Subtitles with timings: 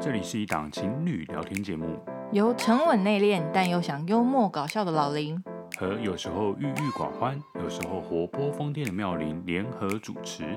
[0.00, 1.98] 这里是一档情侣聊天节目，
[2.30, 5.42] 由沉稳内敛但又想幽默搞笑的老林
[5.76, 10.56] 和有时候郁郁寡欢、有时候活泼疯癫的妙龄联合主持。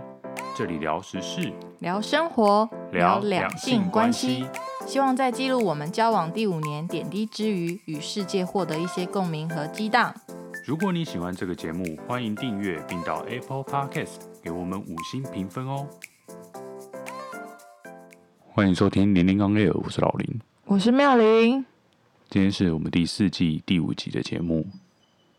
[0.56, 4.46] 这里聊时事，聊生活，聊两性关系，
[4.86, 10.14] 希望在记录我们交往第五年点滴之余，与世界获得一些共鸣和激荡。
[10.68, 15.88] 如果你喜欢这个节目，欢迎订阅并到 Apple Podcast 给我们五星评分哦。
[18.54, 21.66] 欢迎收听《零零刚 Air》，我是老林，我是妙玲。
[22.30, 24.68] 今天是我们第四季第五集的节目。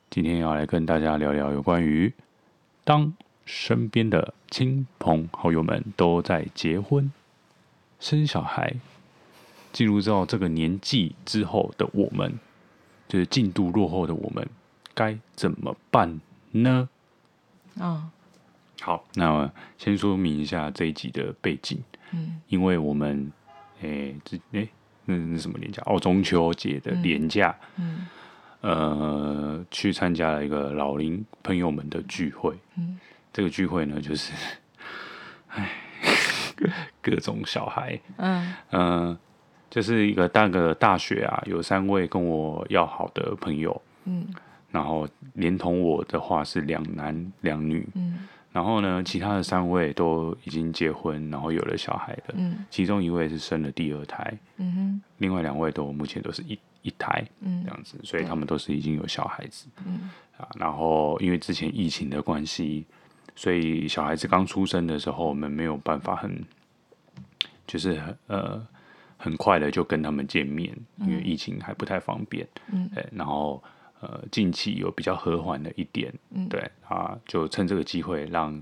[0.09, 2.15] 今天要来跟大家聊聊有关于
[2.85, 3.13] 当
[3.45, 7.13] 身边的亲朋好友们都在结婚、
[8.01, 8.77] 生小孩，
[9.75, 12.39] 进入到这个年纪之后的我们，
[13.09, 14.49] 就是进度落后的我们，
[14.95, 16.19] 该怎么办
[16.53, 16.89] 呢？
[17.79, 18.11] 啊、哦，
[18.81, 21.79] 好，那先说明一下这一集的背景。
[22.13, 23.31] 嗯，因为我们，
[23.81, 24.69] 诶、欸，这诶、欸，
[25.07, 25.83] 那是什么年假？
[25.87, 27.55] 哦，中秋节的年假。
[27.77, 28.07] 嗯，
[28.61, 32.55] 呃，去参加了一个老龄朋友们的聚会。
[32.77, 32.99] 嗯，
[33.33, 34.33] 这个聚会呢，就是，
[35.49, 35.71] 哎，
[37.03, 37.99] 各种小孩。
[38.19, 39.19] 嗯，呃，
[39.71, 43.83] 就是一个大个大学啊，有三位跟我要好的朋友。
[44.05, 44.27] 嗯，
[44.71, 47.89] 然后连同我的话是两男两女。
[47.95, 48.29] 嗯。
[48.53, 52.35] 然后呢，其他的三位都已经结婚，然后有了小孩的。
[52.35, 54.39] 嗯，其中一位是生了第二胎。
[54.59, 57.25] 嗯哼，另外两位都目前都是一一胎。
[57.41, 59.69] 嗯，这样子，所以他们都是已经有小孩子。
[59.87, 62.85] 嗯，啊，然后因为之前疫情的关系，
[63.35, 66.45] 所以小孩子刚出生的时候，我们没有办法很，
[67.67, 68.61] 就是呃
[69.17, 72.47] 很快的就跟他们见面，因为疫情还不太方便。
[72.71, 73.63] 嗯，然后。
[74.03, 78.61] 呃，近期有比较和缓的一点，嗯、对啊，就趁这个机会让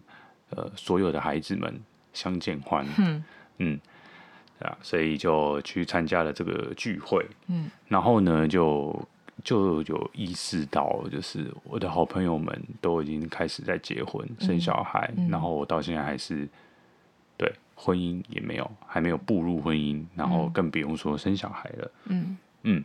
[0.50, 1.80] 呃所有的孩子们
[2.12, 3.24] 相见欢，嗯
[3.56, 3.80] 嗯
[4.58, 9.08] 啊，所以就去参加了这个聚会，嗯，然后呢，就
[9.42, 16.46] 就有意识到，就是我的好朋友们都已经开始在结婚、嗯、生小孩，嗯、然后我到现在还是
[17.39, 22.36] 对婚姻也没有，还没有步入婚姻，然后更不用说生小孩了，嗯。
[22.64, 22.84] 嗯。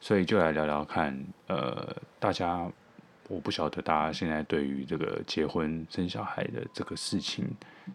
[0.00, 2.70] 所以就来聊聊看，呃，大家，
[3.28, 7.44] 我不晓得大家现在对于这个结婚生小孩的这个事情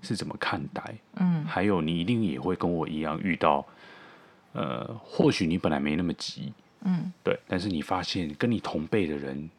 [0.01, 0.83] 是怎么看待？
[1.15, 3.65] 嗯，还有你一定也会跟我一样遇到，
[4.51, 9.49] 呃，或许你本来没那么急，嗯，对，但是你发现跟你同辈的人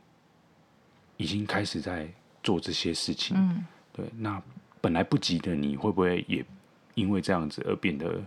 [1.16, 2.06] 已经开始在
[2.42, 4.40] 做这些事情，嗯，对，那
[4.82, 6.44] 本来不急的你会不会也
[6.92, 8.22] 因为这样子而变得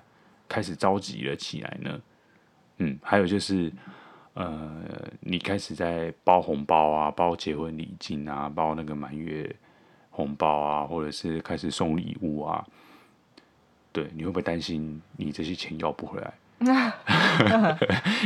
[0.49, 2.01] 开始着急了起来呢？
[2.79, 3.71] 嗯，还有就是。
[4.37, 9.55] 呃，你开始在包红包啊，包结婚礼金啊，包那个满月
[10.11, 12.63] 红包啊，或者是开始送礼物啊，
[13.91, 16.33] 对，你会不会担心你这些钱要不回来？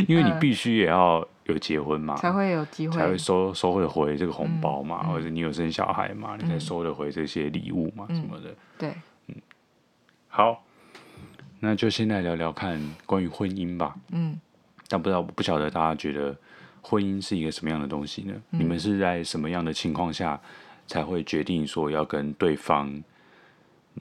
[0.07, 8.53] 因为你必须也要有结婚嘛，才会有机会，才会收收得回这个红包嘛，嗯、或者你有生小孩嘛，嗯、你才收得回这些礼物嘛，嗯、什么的。
[8.77, 8.93] 对，
[9.27, 9.35] 嗯，
[10.27, 10.63] 好，
[11.61, 13.95] 那就先来聊聊看关于婚姻吧。
[14.11, 14.37] 嗯。
[14.91, 16.35] 但不知道，不晓得大家觉得
[16.81, 18.33] 婚姻是一个什么样的东西呢？
[18.51, 20.37] 嗯、你们是在什么样的情况下
[20.85, 23.01] 才会决定说要跟对方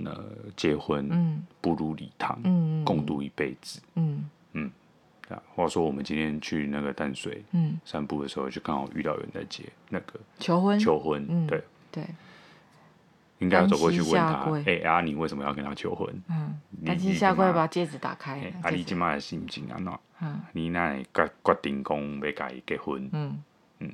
[0.04, 0.24] 呃
[0.56, 3.80] 结婚，嗯、步入礼堂，嗯、共度一辈子？
[3.94, 4.70] 嗯嗯，
[5.28, 7.44] 啊，话说我们今天去那个淡水
[7.84, 11.62] 散步的时候，就刚好遇到有人在结那个求婚，求婚，对
[11.92, 12.04] 对。
[13.40, 16.08] 应该要走过去问他，哎、欸，阿、啊、你为什么要跟他求婚？
[16.28, 18.52] 嗯，单膝下跪把戒指打开。
[18.62, 23.08] 阿你今麦的心情安怎，嗯，你那决决定讲要跟他结婚？
[23.12, 23.42] 嗯
[23.78, 23.90] 嗯，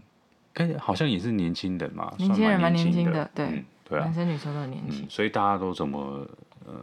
[0.53, 6.28] 跟好像也是年轻人嘛，年轻人蛮年轻的，的，对、嗯、对啊，男生女生都年轻、嗯，所以大家都怎么
[6.67, 6.75] 呃，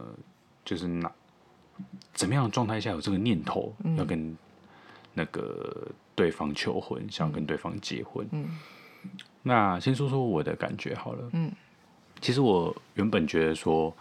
[0.64, 1.12] 就是那
[2.14, 4.34] 怎么样的状态下有这个念头，嗯、要跟
[5.12, 8.26] 那个对方求婚，想跟对方结婚？
[8.32, 8.58] 嗯，
[9.42, 11.52] 那先说说我的感觉好了，嗯。
[12.24, 13.94] 其实我原本觉得说，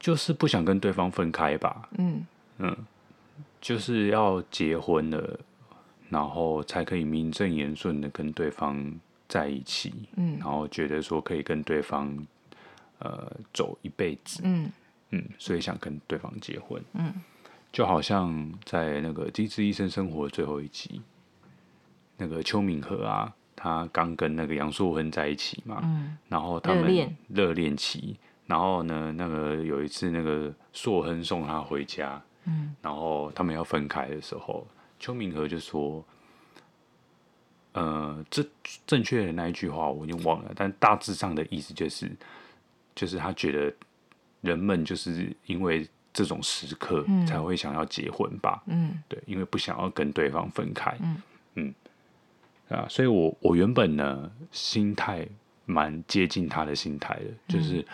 [0.00, 1.88] 就是不想跟对方分开吧。
[1.96, 2.26] 嗯
[2.58, 2.76] 嗯，
[3.60, 5.38] 就是要结婚了，
[6.08, 8.92] 然后才可以名正言顺的跟对方
[9.28, 9.94] 在一起。
[10.16, 12.26] 嗯，然后觉得说可以跟对方
[12.98, 14.40] 呃走一辈子。
[14.42, 14.68] 嗯
[15.10, 16.82] 嗯，所以想跟对方结婚。
[16.94, 17.14] 嗯，
[17.70, 21.00] 就好像在那个《机智医生生活》最后一集，
[22.16, 23.32] 那个邱敏和啊。
[23.64, 26.84] 他刚跟那个杨硕亨在一起嘛，嗯、然后他们
[27.28, 27.74] 热恋。
[27.74, 28.14] 期，
[28.46, 34.66] 然后呢，那个有一次那个硕亨送他回家，嗯、然后他们要分开的时候，
[35.00, 36.04] 邱明和就说，
[37.72, 38.46] 呃，这
[38.86, 42.12] 正确的那一句话我已经忘了，但大致上的意思就是，
[42.94, 43.74] 就是他觉得
[44.42, 48.62] 人们就是因为这种时刻才会想要结婚吧？
[48.66, 50.94] 嗯，对，因为不想要跟对方分开。
[51.00, 51.22] 嗯。
[51.56, 51.74] 嗯，
[52.68, 55.26] 啊，所以我我原本呢心态
[55.66, 57.84] 蛮接近他的心态的，就是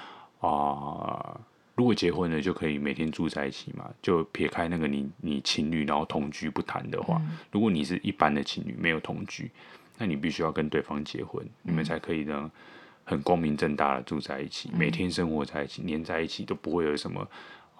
[0.41, 1.41] 啊、
[1.75, 9.51] 如果结婚了就可以每天住在一起嘛，就撇开那个你你情侣然后同居不谈的话，嗯、如果你是一般的情侣没有同居，
[9.99, 12.51] 那你必须要跟对方结婚，嗯、你们才可以呢。
[13.03, 17.27] 很光明正大的住在一起，每天生活在一起，黏在一起，都不会有什么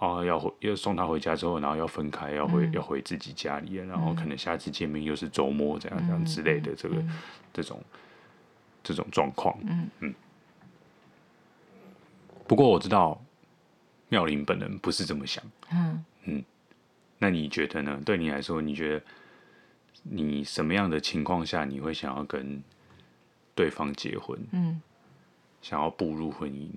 [0.01, 6.97] 哦，要回要送他回家之后，然后要分开，要回要回自己家里，然后可能下次见面又是周末这样这样之类的，这个
[7.53, 7.81] 这种
[8.83, 10.15] 这种状况，嗯嗯。
[12.49, 13.23] 不过我知道
[14.09, 16.45] 妙玲本人不是这么想，嗯嗯。
[17.19, 18.01] 那你觉得呢？
[18.05, 19.05] 对你来说，你觉得
[20.03, 22.63] 你什么样的情况下你会想要跟
[23.55, 24.39] 对方结婚？
[24.53, 24.81] 嗯。
[25.61, 26.71] 想要步入婚姻，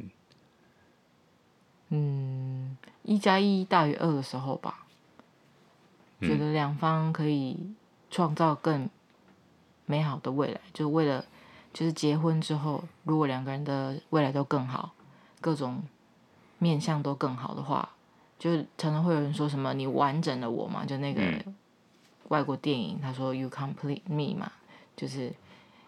[1.96, 4.86] 嗯，一加一大于二的时候吧，
[6.20, 7.72] 嗯、觉得两方可以
[8.10, 8.90] 创造更
[9.86, 11.24] 美好的未来，就为了
[11.72, 14.94] 就是结婚之后，如果两个人的未来都更好，
[15.40, 15.84] 各种
[16.58, 17.88] 面向都更好的话，
[18.40, 21.22] 就常常会有人说什么“你完整了我”嘛，就那个
[22.30, 24.52] 外国电影，他说 “You complete me” 嘛，
[24.96, 25.32] 就是。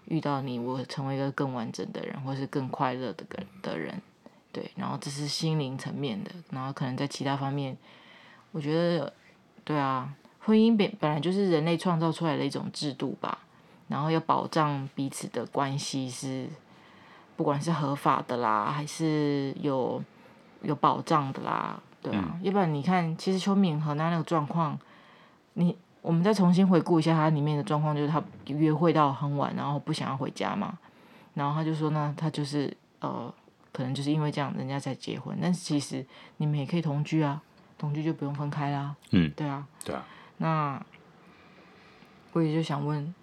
[0.07, 3.99] 遇到你，我成为一个更完整的人，或是更快乐的个的人，
[4.55, 4.71] 对。
[4.77, 7.77] 然后这是心灵层面的，然后可能在其他方面，
[8.53, 9.11] 我觉得，
[9.65, 13.39] 对啊，婚姻本本来就是人类创造出来的一种制度吧。
[13.89, 16.47] 然后要保障彼此的关系是，
[17.35, 20.01] 不管是合法的啦，还是有
[20.61, 22.31] 有保障的啦，对啊。
[22.33, 24.79] 嗯、要不然你看，其实邱敏和他那个状况，
[25.55, 25.77] 你。
[26.01, 30.77] 我们再重新回顾一下他里面的状况，就是他约会到很晚，然后不想要回家嘛，
[31.33, 33.33] 然后他就说呢，他就是呃，
[33.75, 35.37] 可能就是因为这样，人家才结婚。
[35.41, 36.05] 但是其实
[36.37, 37.41] 你们也可以同居啊，
[37.77, 38.95] 同居就不用分开啦。
[39.11, 40.05] 嗯，对啊，对啊。
[40.37, 40.81] 那
[42.31, 43.13] 我也就想问，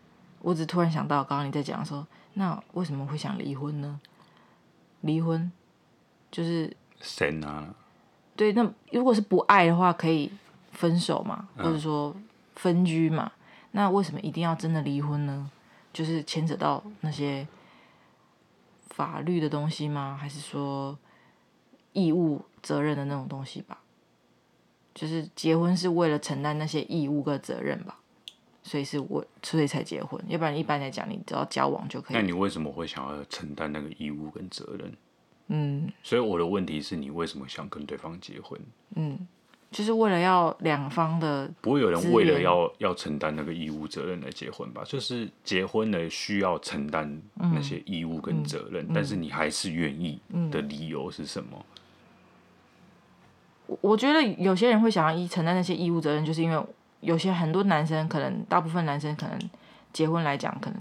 [0.40, 2.04] 我只突然想到，刚刚你在讲的时候，
[2.34, 3.98] 那为什么会想离婚呢？
[5.00, 5.50] 离婚
[6.30, 7.74] 就是神啊。
[8.36, 10.30] 对，那如果是不爱的话，可以
[10.72, 12.14] 分手嘛，或者说。
[12.54, 13.32] 分居嘛，
[13.70, 15.50] 那为什么一定要真的离婚呢？
[15.90, 17.48] 就是牵扯到那些
[18.92, 20.16] 法律的东西吗？
[20.20, 20.96] 还是说
[21.92, 23.82] 义务责任的那种东西吧？
[24.94, 27.98] 就是结婚是为了承担那些义务跟责任吧，
[28.62, 32.16] 所以是我所以才结婚，要不然一般来讲，你只要交往就可以。
[32.16, 34.94] 那你为什么会想要承担那个义务跟责任？
[35.48, 38.60] 嗯，所以我的问题是你为什么想跟对方结婚？
[38.94, 39.26] 嗯。
[39.72, 44.82] 就是为了要两方的，不会有人为了要要承担那个义务责任来结婚吧？
[44.84, 50.20] 就是结婚了需要承担那些义务跟责任，嗯嗯、但是你还是愿意
[50.50, 51.64] 的理由是什么？
[53.66, 56.64] 我我觉得有些人会想要一承担那些义务责任，就是因为
[57.00, 59.38] 有些很多男生可能，大部分男生可能
[59.92, 60.78] 结婚来讲，可能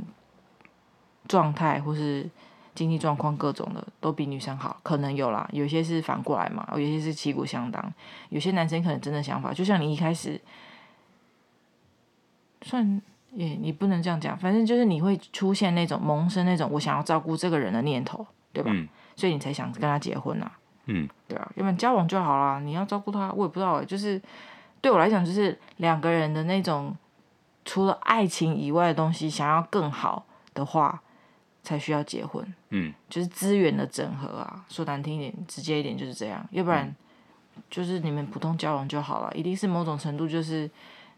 [1.28, 2.30] 状态或是。
[2.74, 7.94] 经济状况各种的都比女生好，可能有啦，有些是反过来嘛，有些是旗鼓相当，
[8.30, 10.40] 有些男生可能真的想法，就像你一开始，
[12.62, 13.02] 算
[13.34, 18.72] 也你不能这样讲，反正就是你会出现那种萌生那种我想要照顾这个人的念头，对吧？
[18.74, 20.52] 嗯、所以你才想跟他结婚呐、啊，
[20.86, 24.22] 嗯，对啊，要不然交往就好啦，你要照顾他，我也不知道哎，就是
[24.80, 26.96] 对我来讲，就是两个人的那种
[27.66, 31.02] 除了爱情以外的东西，想要更好的话。
[31.64, 34.66] 才需要结婚，嗯，就是资源的整合啊。
[34.68, 36.48] 说难听一点，直接一点就是这样。
[36.52, 36.96] 要不然，
[37.70, 39.32] 就是你们普通交往就好了。
[39.36, 40.70] 一定是某种程度，就是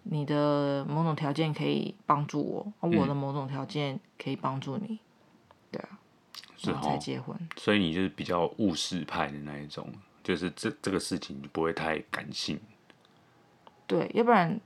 [0.03, 4.99] 你的某种条件可以帮助我，而我的某种条件可以帮助你，
[5.71, 5.97] 对啊，
[6.63, 7.37] 然后才结婚。
[7.55, 9.87] 所以你就是比较务实派的那一种，
[10.23, 12.59] 就是这这个事情不会太感性。
[13.87, 14.59] 对，要不然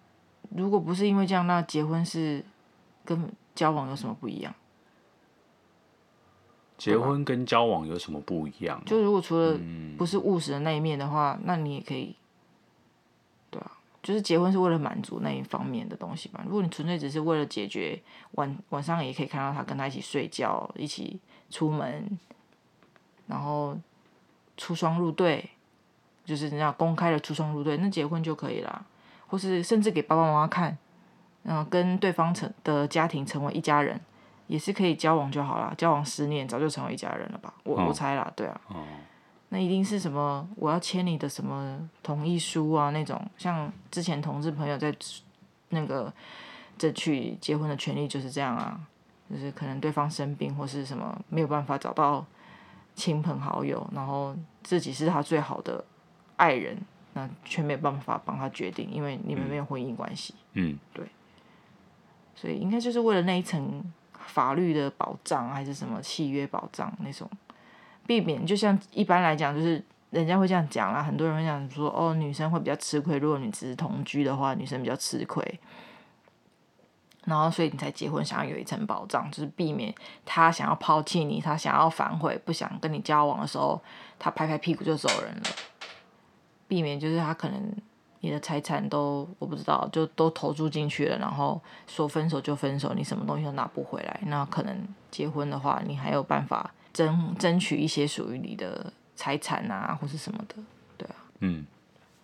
[0.49, 2.43] 如果不是因为这样，那结婚是
[3.05, 4.51] 跟交往有什么不一样？
[6.77, 8.83] 结婚跟交往有什么不一样啊？
[8.85, 9.59] 就如果除了
[9.97, 12.15] 不是务实的那一面的话，嗯，那你也可以，
[13.49, 13.71] 对啊，
[14.03, 16.43] 就是结婚是为了满足那一方面的东西吧。
[16.45, 17.99] 如果你纯粹只是为了解决
[18.33, 21.19] 晚晚上也可以看到他跟他一起睡觉，一起
[21.49, 22.17] 出门，
[23.25, 23.75] 然后
[24.55, 25.49] 出双入对，
[26.25, 28.85] 就是人家公开的出双入对，那结婚就可以了。
[29.27, 30.77] 或是甚至给爸爸妈妈看，
[31.43, 33.99] 嗯，跟对方成的家庭成为一家人。
[34.47, 37.53] 也是可以交往就好了，交往十年早就成为一家人了吧？
[37.63, 38.83] 我、哦、我猜啦，对啊，哦、
[39.49, 40.47] 那一定是什么？
[40.55, 42.89] 我要签你的什么同意书啊？
[42.91, 44.93] 那种像之前同志朋友在
[45.69, 46.11] 那个
[46.77, 48.79] 争取结婚的权利就是这样啊，
[49.29, 52.25] 就是可能对方生病或是什么没有办法找到
[52.95, 55.83] 亲朋好友，然后自己是他最好的
[56.37, 56.77] 爱人，
[57.13, 60.33] 那却没有办法帮他决定，因为你们没有婚姻关系。
[60.53, 61.05] 嗯，对。
[62.35, 63.83] 所以应该就是为了那一层
[64.27, 67.27] 法律的保障，还是什么契约保障那种，
[68.05, 75.59] 避免就像一般来讲，就是人家会这样讲啦，很多人会讲说，哦，女生会比较吃亏，如果你只是同居的话，女生比较吃亏。
[77.25, 79.93] 然后，所以你才结婚，想要有一层保障，就是避免
[80.23, 83.81] 他想要抛弃你，他想要反悔，不想跟你交往的时候，
[84.17, 85.43] 他拍拍屁股就走人了。
[86.69, 87.75] 避免就是他可能
[88.27, 94.19] 你的财产都我不知道，就都投注进去了，然后说分手就分手，你什么东西都拿不回来。
[94.25, 100.55] 那可能结婚的话，你还有办法争争取一些属于你的财产啊，或是什么的，
[100.97, 101.15] 对啊。
[101.39, 101.65] 嗯。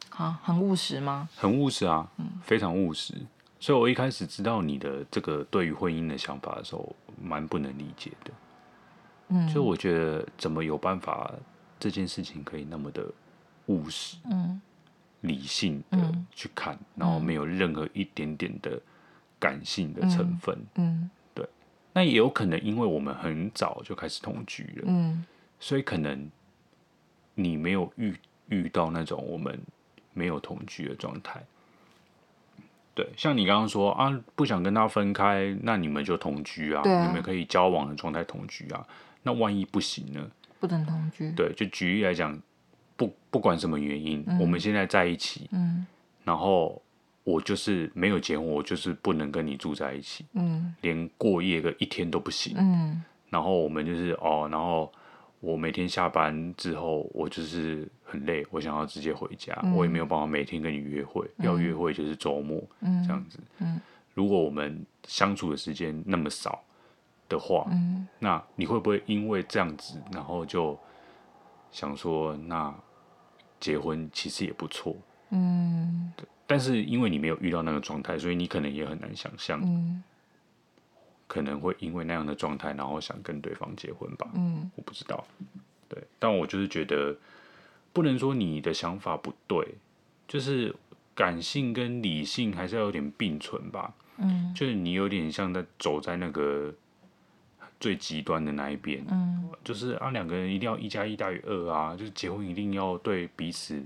[0.10, 1.28] 啊，很务实吗？
[1.38, 3.16] 很务实啊，嗯，非常务实。
[3.60, 8.32] 所以，我一开始知道你的这个对于婚姻的想法的时候，蛮不能理解的。
[9.30, 11.32] 嗯，所以我觉得怎么有办法
[11.80, 13.06] 这件事情可以那么的
[13.68, 14.62] 务实、嗯，
[15.24, 15.98] 理性的
[16.32, 18.80] 去看，嗯，然后没有任何一点点的
[19.40, 20.58] 感性的成分。
[20.76, 21.46] 嗯，对。
[21.92, 25.26] 那也有可能因为我们很早就开始同居了，嗯，
[25.60, 26.30] 所以可能
[27.36, 28.16] 你没有遇
[28.48, 29.60] 遇到那种我们
[30.14, 31.44] 没有同居的状态。
[32.96, 38.86] 对，像你刚刚说啊，不想跟他分开，那你们就同居啊，啊你们可以交往的状态同居啊。
[39.24, 40.30] 那万一不行呢？
[40.60, 41.32] 不能同居。
[41.32, 42.40] 对，就举例来讲，
[42.96, 45.86] 不不管什么原因，嗯，我们现在在一起，嗯，
[46.24, 46.82] 然后
[47.24, 54.92] 我就是没有结婚，我就是不能跟你住在一起，嗯，连过夜个一天都不行，嗯，然后我们就是哦，然后。
[55.46, 63.82] 我每天下班之后，我就是很累，我想要直接回家，嗯、我也没有办法每天跟你约会，嗯、要约会就是周末、嗯、这样子、嗯。
[64.14, 66.64] 如果我们相处的时间那么少
[67.28, 70.80] 的话、嗯，那你会不会因为这样子，然后就
[71.74, 72.74] 想说，那
[73.60, 74.96] 结婚其实也不错？
[75.32, 76.14] 嗯，
[76.48, 79.60] 但是因为你没有遇到那个状态，所以你可能也很难想象。
[79.62, 80.02] 嗯
[81.26, 84.30] 可能会因为那样的状态，然后想跟对方结婚吧。
[84.36, 85.26] 嗯，我不知道。
[85.90, 87.16] 对，但我就是觉得，
[87.92, 89.76] 不能说你的想法不对，
[90.28, 90.76] 就是
[91.16, 93.92] 感性跟理性还是要有点并存吧。
[94.18, 96.72] 嗯，就是你有点像在走在那个
[97.80, 99.04] 最极端的那一边。
[99.10, 103.82] 嗯，就是啊，两个人一定要一加一大于二啊，就是结婚一定要对彼此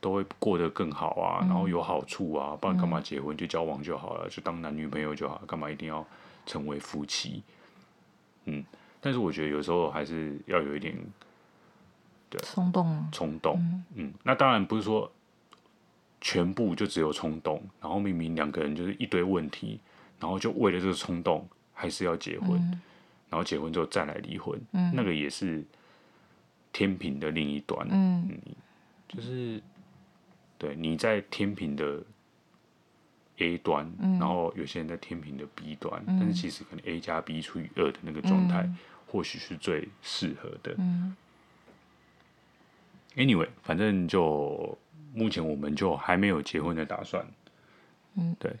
[0.00, 3.36] 都会过得更好啊，嗯、然后有好处啊，不然干嘛结婚？
[3.36, 6.06] 就交往就好了，就当男女朋友就好，干嘛一定要？
[6.48, 7.42] 成为夫妻，
[8.44, 8.64] 嗯，
[9.00, 10.96] 但是我觉得有时候还是要有一点，
[12.30, 15.10] 对，冲动，冲动，嗯，嗯，那当然不是说
[16.20, 19.80] 全部就只有冲动，然后明明两个人就是一堆问题，
[20.20, 22.80] 然后就为了这个冲动还是要结婚，嗯，
[23.30, 25.64] 然后结婚之后再来离婚，嗯，那个也是
[26.72, 28.54] 天平的另一端，嗯，嗯，
[29.08, 29.62] 就是
[30.58, 32.02] 对你在天平的。
[33.38, 33.86] A 端，
[34.18, 40.74] 然后有些人在天平的 B 端，嗯、但是其实可能 A 加 B 除以二的那个状态，嗯、或许是最适合的。
[40.78, 41.14] 嗯、
[43.14, 44.78] Anyway，反正就
[45.12, 47.26] 目前我们就还没有结婚的打算。
[48.14, 48.56] 嗯、对，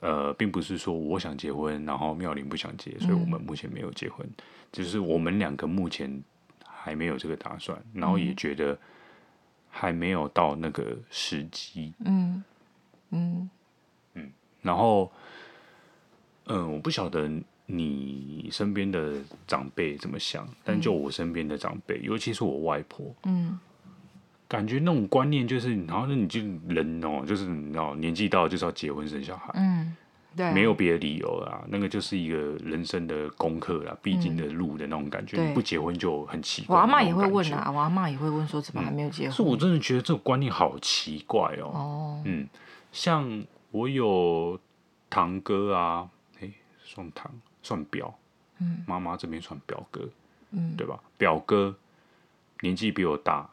[0.00, 4.26] 呃，并不是说我想结婚，然后妙玲不想结，所以我们目前没有结婚。
[4.26, 6.22] 嗯、就是我们两个目前
[6.64, 8.78] 还没有这个打算，然后也觉得
[9.68, 11.92] 还没有到那个时机。
[12.04, 12.42] 嗯
[13.10, 13.50] 嗯
[14.14, 14.32] 嗯。
[14.62, 15.12] 然后，
[16.46, 17.30] 嗯，我不晓得
[17.66, 19.14] 你身边的
[19.46, 23.58] 长辈怎么想，但就我身边的长辈，嗯、尤其是我外婆，嗯，
[24.48, 29.94] 感觉那种观念就是，然后那你就人哦，就是你知道，年纪到了就是要结婚生小孩，嗯，
[30.34, 36.74] 对，没有别的理由啦，那个就是一个人生的功课啦，必经的路的那种感觉，不结婚就很奇怪。
[36.74, 39.32] 我阿妈也会问啊，我阿妈也会问说，怎么还没有结婚？
[39.32, 42.48] 是、嗯、我真的觉得这个观念好奇怪哦，哦，嗯，
[42.90, 43.44] 像。
[43.70, 44.58] 我有
[45.10, 46.08] 堂哥啊，
[46.40, 47.30] 诶、欸，算堂
[47.62, 48.18] 算表，
[48.60, 50.08] 嗯，妈妈这边算表哥，
[50.52, 50.98] 嗯，对吧？
[51.18, 51.76] 表哥
[52.60, 53.46] 年纪比我大，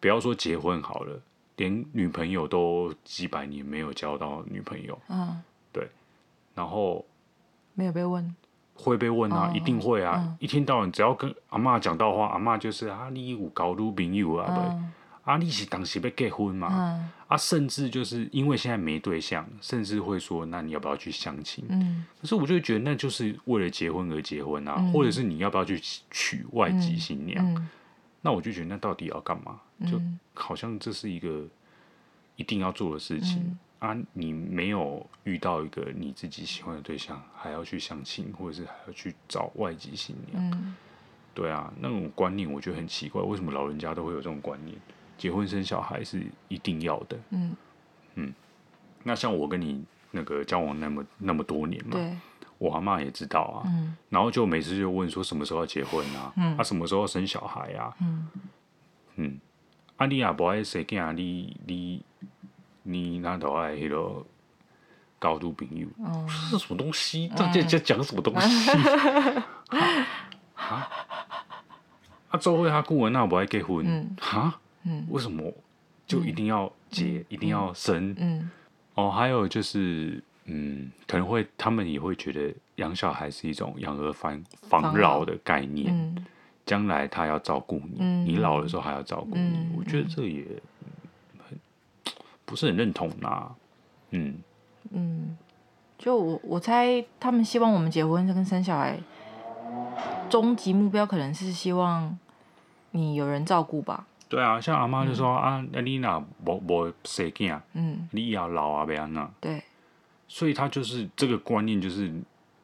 [0.00, 1.20] 不要说结婚好了，
[1.56, 5.40] 连女朋友都几百年没有交到女朋友，嗯，
[5.72, 5.86] 对，
[6.54, 7.04] 然后
[7.74, 8.34] 没有被问，
[8.74, 14.92] 会被问啊，哦、一定会啊，嗯、一天到晚只要跟阿妈讲到话，阿妈就是啊，你有交女朋友啊，对、嗯。
[15.22, 16.68] 啊，你是当时被结婚嘛？
[16.72, 21.62] 嗯、啊，甚至就是因为现在没对象，甚至会说，那你要不要去相亲？
[21.68, 25.78] 嗯，可是我就觉得那就是为了结婚而结婚啊，嗯、或者是你要不要去
[26.10, 27.68] 娶外籍新娘？
[28.22, 29.60] 那我就觉得那到底要干嘛？
[29.86, 30.00] 就
[30.34, 31.46] 好像这是一个
[32.36, 33.96] 一定要做的事情、嗯、啊！
[34.12, 40.50] 你没有遇到一个你自己喜欢的对象，还要去相亲，或者是还要去找外籍新娘？
[40.50, 40.76] 嗯、
[41.32, 44.76] 对啊，那种观念我觉得很奇怪，为什么老人家都会有这种观念？
[45.16, 47.18] 结婚生小孩是一定要的。
[47.30, 47.56] 嗯
[48.16, 48.34] 嗯，
[49.02, 52.16] 那像我跟你那个交往那么那么多年嘛，对，
[52.60, 53.64] 我阿妈也知道啊。
[53.64, 56.30] 嗯，然后就每次就问说什么时候要结婚啊？
[56.36, 57.96] 嗯，啊什么时候要生小孩啊？
[58.02, 58.28] 嗯
[59.16, 59.40] 嗯，
[59.96, 62.04] 啊你也不爱生囝，你你
[62.82, 64.24] 你哪都爱迄个
[65.20, 65.88] 交女朋友？
[66.04, 67.32] 哦，这是什么东西？
[67.34, 68.70] 这这这讲什么东西？
[70.54, 70.88] 啊？
[72.30, 73.84] 啊，做伙他顾问那不爱结婚？
[73.86, 74.60] 嗯，哈？
[74.84, 75.52] 嗯，为什么
[76.06, 78.14] 就一定要结，一定要生？
[78.18, 78.50] 嗯，
[78.94, 85.94] 哦，还有就是，嗯，可能会他们也会觉得养小孩是一种养儿防防老的概念。
[85.94, 86.26] 嗯，
[86.66, 89.68] 将来他要照顾你，你老的时候还要照顾你。
[89.76, 90.44] 我觉得这也
[91.48, 91.58] 很
[92.44, 93.50] 不是很认同呐。
[94.10, 94.36] 嗯
[94.90, 95.36] 嗯，
[95.98, 98.98] 就我我猜他们希望我们结婚跟生小孩，
[100.28, 102.16] 终极目标可能是希望
[102.92, 104.06] 你有人照顾吧。
[104.28, 109.28] 对啊，像阿妈就说、嗯、啊，那你那无无生囝，嗯，你要老啊，要安那？
[109.40, 109.62] 对，
[110.30, 112.08] 所以他就是这个观念，就是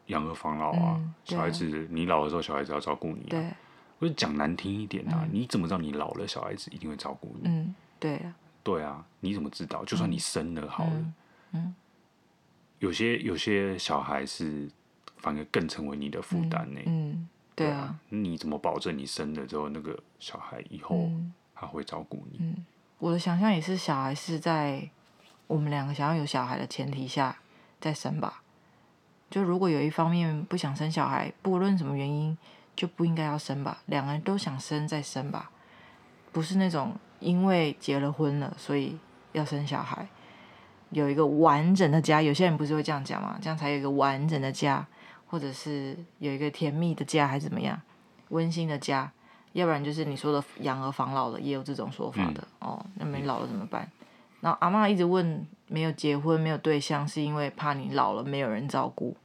[0.06, 0.94] 养儿防老啊。
[0.98, 3.30] 嗯、小孩子，你老的时候，小孩子要照顾你、啊。
[3.30, 3.52] 对，
[3.98, 7.48] 我就讲难听一点啊，嗯、你怎么知道你老了，小孩子一定会照顾你？
[7.48, 8.32] 嗯，对啊。
[8.62, 9.84] 对啊，你怎么知道？
[9.84, 11.14] 就算你生了好了，嗯
[11.54, 11.74] 嗯、
[12.78, 14.70] 有些有些小孩是
[15.16, 16.80] 反而更成为你的负担呢。
[16.86, 17.98] 嗯，对啊。
[18.10, 20.96] 你怎么保证你生了之后，那个小孩以后？
[20.96, 22.36] 嗯他会照顾你。
[22.42, 22.66] 嗯，
[22.98, 24.86] 我的想象也是，小孩是在
[25.46, 27.34] 我们两个想要有小孩的前提下
[27.80, 28.42] 再生吧。
[29.28, 32.36] 就如果有一方面不想生小孩，不论什么原因，
[32.76, 33.78] 就不应该要生吧。
[33.86, 35.50] 两个人都想生再生吧，
[36.30, 38.96] 不是那种因为结了婚了所以
[39.32, 40.06] 要生小孩，
[40.90, 42.22] 有一个完整的家。
[42.22, 43.36] 有些人不是会这样讲吗？
[43.42, 44.86] 这样才有一个完整的家，
[45.26, 47.80] 或者是有一个甜蜜的家，还是怎么样，
[48.28, 49.10] 温馨的家。
[49.54, 52.86] 要不然就是你说的养儿防老了，也有这种说法的、嗯、哦。
[52.94, 53.90] 那没老了怎么办？
[54.40, 59.16] 然后阿嬷一直问，没有结婚没有对象，是因为怕你老了没有人照顾，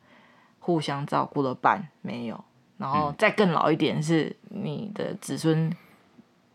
[0.60, 2.44] 互相照顾的伴没有。
[2.78, 5.72] 然后再更老一点，是你的子孙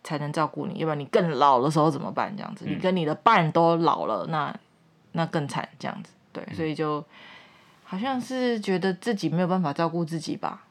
[0.03, 0.79] 才能照顾你。
[0.79, 2.35] 要不然你更老的时候怎么办？
[2.37, 4.53] 这样子，你跟你的伴都老了，那
[5.13, 5.69] 那更惨。
[5.79, 7.05] 这样子，对，所以就
[7.85, 10.65] 好像是觉得自己没有办法照顾自己吧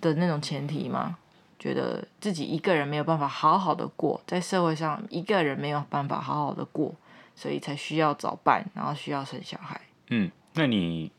[0.00, 1.18] 的那种前提嘛。
[1.64, 6.94] 觉得自己一个人没有办法好好的过，在社会上一个人没有办法好好的过，
[7.34, 9.80] 所以才需要找伴，然后需要生小孩。
[10.10, 11.10] 嗯，那你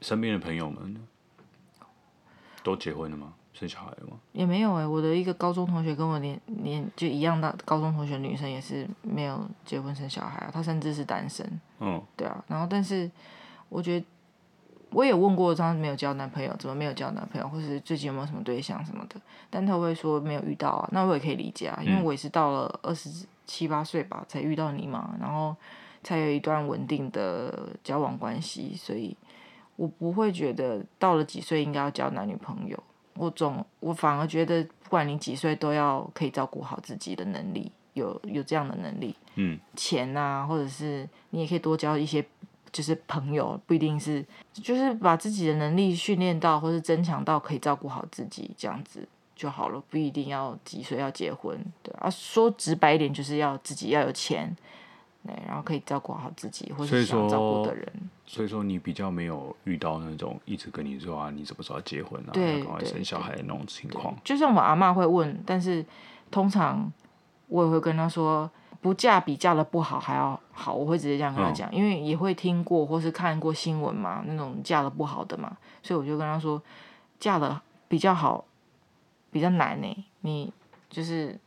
[0.00, 1.00] 身边的朋友们呢？
[2.64, 3.32] 都结婚了吗？
[3.52, 4.18] 生小孩了吗？
[4.32, 11.48] 也没有哎、欸，我的一个高中同学跟我年年就一样的高中同学，女生也是没有结婚生小孩啊，她甚至是单身。
[11.78, 13.08] 嗯，对啊，然后但是
[13.68, 14.04] 我觉得。
[14.92, 23.08] 我也问过他没有交男朋友，怎么没有交男朋友，或是最近有没有什么对象什么的，但他会说没有遇到啊，那我也可以理解啊，因为我也是到了二十
[23.46, 25.54] 七八岁吧才遇到你嘛，然后
[26.02, 29.16] 才有一段稳定的交往关系，所以
[29.76, 32.76] 我不会觉得到了几岁应该要交男女朋友，
[33.14, 42.24] 我总我反而觉得不管你几岁都要可以照顾好自己的能力，有有这样的能力，嗯，钱啊，或者是你也可以多交一些。
[42.72, 54.56] 就是朋友不一定是，就是把自己的能力训练到，或是增强到可以照顾好自己这样子就好了，不一定要几岁要结婚，对啊，说直白一点就是要自己要有钱，
[55.26, 57.86] 对，然后可以照顾好自己或是想照顾的人。
[58.24, 64.14] 所以说你比较没有遇到那种一直跟你说啊，你什么时候要结婚啊，对，赶快生小孩的那种情况。
[64.22, 65.84] 就像我阿妈会问，但是
[66.30, 66.92] 通常
[67.48, 68.50] 我也会跟她说。
[68.80, 76.60] 不嫁比嫁的不好还要好，我会直接这样跟他讲，嗯、因为也会听过或是看过新闻嘛，那种嫁的不好的嘛，所以我就跟他说，
[77.18, 78.42] 嫁的比较好，
[79.30, 80.04] 比较难呢。
[80.22, 80.50] 你
[80.88, 81.38] 就是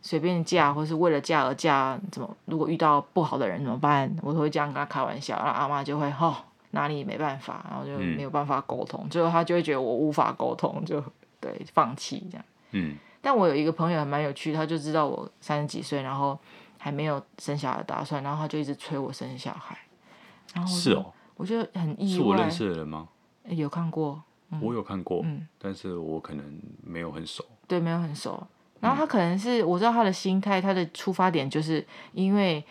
[0.00, 4.12] 随便嫁，或是为了嫁而嫁，怎么如果遇到不好的人怎么办？
[4.20, 6.36] 我都会这样跟他开玩笑，然后阿妈就会吼、哦，
[6.72, 11.00] 哪里没办法，然后就没有办法沟通，最后他就会觉得我无法沟通，就
[11.38, 12.44] 对放弃这样。
[12.72, 12.96] 嗯。
[13.24, 16.36] 但我有一个朋友还蛮有趣，他就知道我三十几岁，然后
[16.76, 19.78] 还没有生小孩的打算，然后他就一直催我生小孩。
[20.52, 22.16] 然后是哦，我觉得很意外。
[22.16, 23.08] 是我认识的人吗？
[23.44, 27.44] 有看过，嗯、我有看过，嗯，但是我可能没有很熟。
[27.68, 28.44] 对，没有很熟。
[28.80, 32.64] 然后他可能是、嗯、我知道他的心态，他的出发点就是因为，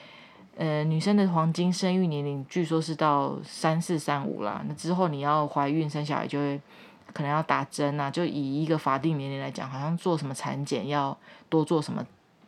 [0.57, 6.59] 呃，女生的黄金生育年龄据说是到三四三五啦，那之后你要怀孕生小孩就会。
[7.13, 11.17] 可能要打针啊，就以一个法定年龄来讲，好像做什么产检要
[11.49, 12.05] 多做什么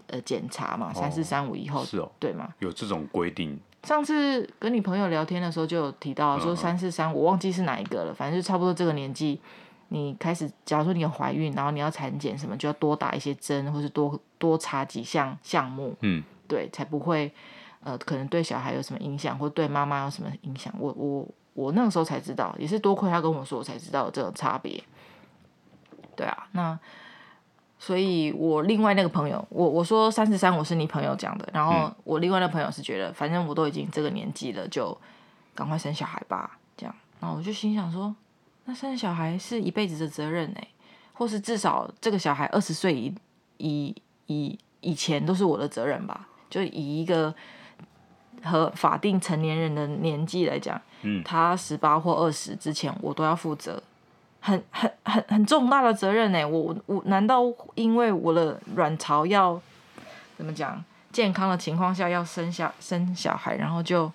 [0.08, 2.54] 呃检查嘛，三四三五以后，是哦，对吗？
[2.60, 3.60] 有这种规定。
[3.84, 9.42] 上次跟你朋友聊天的时候就有提到说三四三五，我忘记是哪一个了，反正就差不多这个年纪，
[9.90, 17.30] 你开始，假如说你有怀孕，然后你要产检什么，就要多打一些针，或是多多查几项项目，嗯，对，才不会
[17.84, 20.74] 呃，可能对小孩有什么影响，或对妈妈有什么影响。
[20.80, 24.84] 我我我那个时候才知道，也是多亏他跟我说，我才知道这个差别。
[26.16, 26.78] 对啊，那
[27.80, 34.98] 所以，我另外那个朋友，我我说三十三，我是你朋友讲的，然后我另外那朋友是觉得，反正我都已经这个年纪了，就
[35.54, 36.96] 赶快生小孩吧，这样。
[37.20, 38.16] 然后我就心想说。
[38.66, 40.68] 那生小孩是一辈子的责任哎，
[41.12, 43.14] 或是至少这个小孩二十岁以
[43.58, 43.94] 以
[44.28, 46.28] 以以前都是我的责任吧？
[46.50, 47.36] 就以一个
[48.44, 53.82] 和法定成年人的年纪来讲，嗯，他十八或二十之前，我都要负责，
[54.40, 56.48] 很很很很重大的责任呢！
[56.48, 57.42] 我我难道
[57.76, 59.60] 因为我的卵巢要
[60.38, 64.12] 怎么讲健康的情况下要生下生小孩，然后就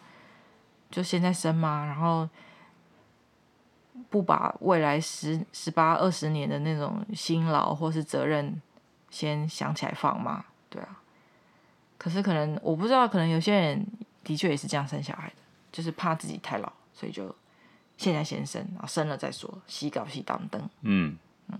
[0.90, 1.84] 就现在生吗？
[1.86, 2.28] 然后。
[4.10, 8.58] 不把未来十十八二十年的那种辛劳或是责任
[9.10, 10.44] 先想起来放吗？
[10.70, 10.96] 对啊。
[11.98, 13.84] 可是可能我不知道，可能有些人
[14.28, 15.36] 的确也是这样生小孩的，
[15.72, 17.34] 就是怕自己太老，所以就
[17.96, 20.60] 现在先生，然后生了再说，洗搞洗当灯。
[20.82, 21.16] 嗯
[21.48, 21.58] 嗯。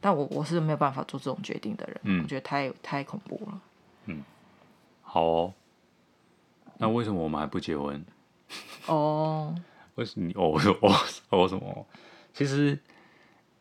[0.00, 3.60] 但我我是没有办法做这种决定的人，嗯，我觉得太太恐怖了。
[4.06, 4.24] 嗯。
[5.02, 5.54] 好哦。
[6.78, 8.04] 那为什么我们还不结婚？
[8.86, 9.54] 哦。
[9.94, 10.32] 为什么你？
[10.32, 10.92] 哦，我说哦，
[11.30, 11.86] 哦什么？
[12.34, 12.76] 其实，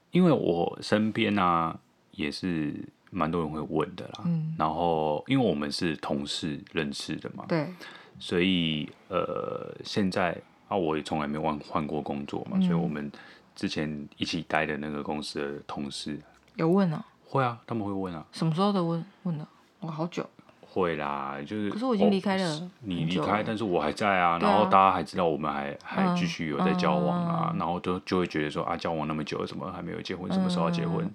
[0.10, 1.80] 因为我身边啊，
[2.14, 2.74] 也是
[3.12, 4.24] 蛮多人会问的啦。
[4.26, 4.56] 嗯。
[4.58, 7.72] 然后，因为我们是同事认识的嘛，对。
[8.20, 10.36] 所以，呃，现在
[10.68, 13.12] 啊，我也从来没有换换过工作嘛，嗯，所以我们
[13.56, 16.20] 之前一起待的那个公司的同事
[16.56, 17.04] 有问啊？
[17.26, 18.26] 会啊，他们会问啊。
[18.32, 19.48] 什么时候的问问的？
[19.80, 20.28] 我，好久。
[20.72, 21.70] 会啦，就是。
[21.70, 22.48] 可是我已经离开了。
[22.48, 24.38] 哦、你离开，但是我还在啊。
[24.38, 27.50] 然后大家还知道我们还、啊、还继续有在交往啊。
[27.52, 30.32] 嗯、然后就就会觉得说啊，交往那么久，怎么还没有结婚？
[30.32, 31.10] 什么时候要结婚？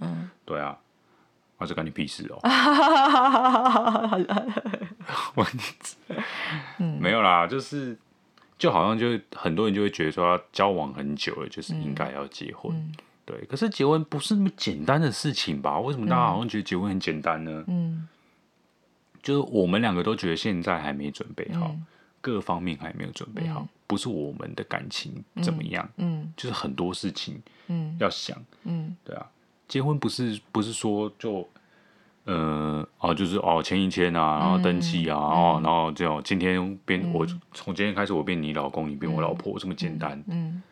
[0.45, 0.77] 对啊，
[1.59, 2.38] 那是关你屁事哦。
[5.35, 5.47] 我
[7.01, 7.97] 没有啦，就是
[8.59, 12.75] 就好像就很多人就会觉得说，交往很久了，就是应该要结婚。
[12.77, 12.93] 嗯、
[13.25, 15.79] 对，可是结婚不是那么简单的事情吧？
[15.79, 17.64] 为什么大家好像觉得结婚很简单呢？
[17.67, 18.09] 嗯。
[19.23, 21.87] 就是我们两个都觉得现在还没准备好，嗯、
[22.21, 27.43] 各方面还没有准备好，嗯、不是我们的感情怎么样，嗯嗯、就是很多事情，
[27.99, 29.27] 要想，嗯嗯、对啊，
[29.68, 31.48] 结婚不是不是说就，
[32.24, 40.50] 呃，哦，就是哦，签一签啊，然后登记啊，嗯、哦，然后这样，今天变、嗯、我从今天开始我变你老公，你变我老婆，嗯、这么简单，嗯。
[40.50, 40.62] 嗯、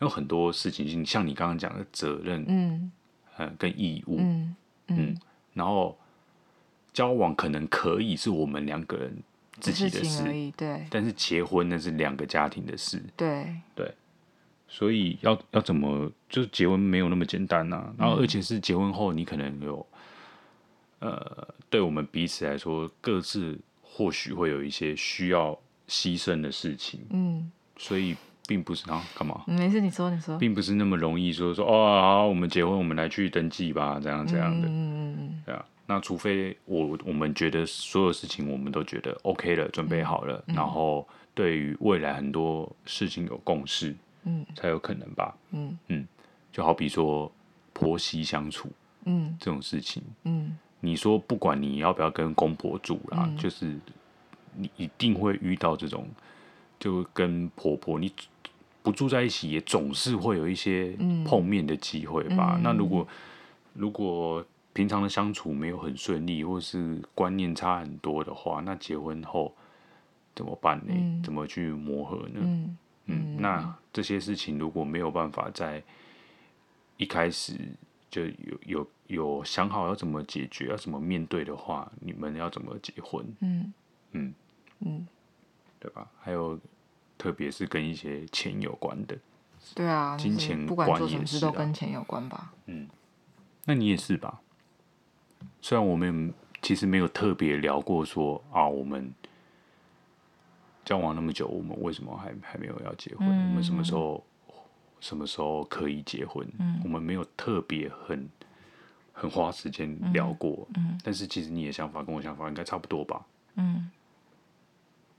[0.00, 2.92] 有很多事情，像你刚刚讲的责任，嗯，
[3.36, 4.56] 呃，跟义务，嗯，
[4.88, 5.16] 嗯。
[5.52, 5.96] 然后。
[6.94, 9.12] 交往可能可以是我们两个人
[9.58, 10.22] 自己的事，
[10.56, 10.86] 对。
[10.88, 13.52] 但是结婚那是两个家庭的事，对。
[13.74, 13.92] 对。
[14.68, 17.94] 所以要要怎么，就是结婚没有那么简单呐、啊。
[17.98, 19.86] 然后而且是结婚后，你可能有，
[21.00, 27.50] 嗯、呃，对我们彼此来说，各自或许会有一些需要牺牲的事情，嗯。
[27.76, 28.14] 所以
[28.46, 29.42] 并不是啊，干嘛？
[29.48, 35.64] 没事，你说你说，并不是那么容易说说哦，好，我们结婚，我们来去登记吧，这样这样的，嗯嗯嗯，对啊。
[35.86, 43.94] 那除非我我们觉得所有事情我们都觉得 OK 了，准备好了，嗯、然后对于未来很多事情有共识，
[44.24, 45.78] 嗯，才有可能吧，嗯。
[45.88, 46.06] 嗯，
[46.52, 47.30] 就好比说
[47.72, 48.68] 婆媳相处，
[49.04, 53.78] 嗯，这种事情，嗯，你说不管你要不要跟公婆住啦，嗯、就是
[54.54, 56.06] 你一定会遇到这种，
[56.78, 58.12] 就跟婆婆你
[58.82, 62.54] 不住在一起，也总是会有一些碰面的机会吧。
[62.56, 63.06] 嗯、那如果
[63.72, 69.54] 如果平常的相处没有很顺利，或是观念差很多的话，那结婚后
[70.34, 70.92] 怎么办呢？
[70.94, 72.40] 嗯、怎么去磨合呢？
[72.40, 75.82] 嗯，嗯，那这些事情如果没有办法在
[76.96, 77.54] 一开始
[78.10, 83.26] 就有有有想好要怎么解决，要怎么面对的话，你们要怎么结婚？
[83.40, 83.72] 嗯
[84.12, 84.34] 嗯
[84.80, 85.06] 嗯，
[85.78, 86.08] 对吧？
[86.20, 86.58] 还有，
[87.18, 89.18] 特别是跟一些钱有关的，
[89.74, 92.52] 对啊，金钱不管做什么事都跟钱有关吧？
[92.66, 92.88] 嗯，
[93.64, 94.40] 那你也是吧？
[95.60, 99.12] 虽然我们其实没有特别聊过说啊，我们
[100.84, 103.26] 交往那么久，我们为什么还还没有要结婚？
[103.28, 104.22] 嗯、我们什么时候
[105.00, 106.46] 什么时候可以结婚？
[106.58, 108.28] 嗯、我们没有特别很
[109.12, 110.66] 很花时间聊过。
[111.02, 113.24] 但是其实你的想法跟我想法应该差不多吧？
[113.54, 113.90] 嗯。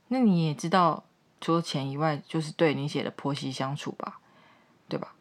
[0.07, 1.03] 那你也知道，
[1.41, 4.19] 除了钱以外，就是对你写的婆媳相处吧，
[4.87, 5.13] 对吧？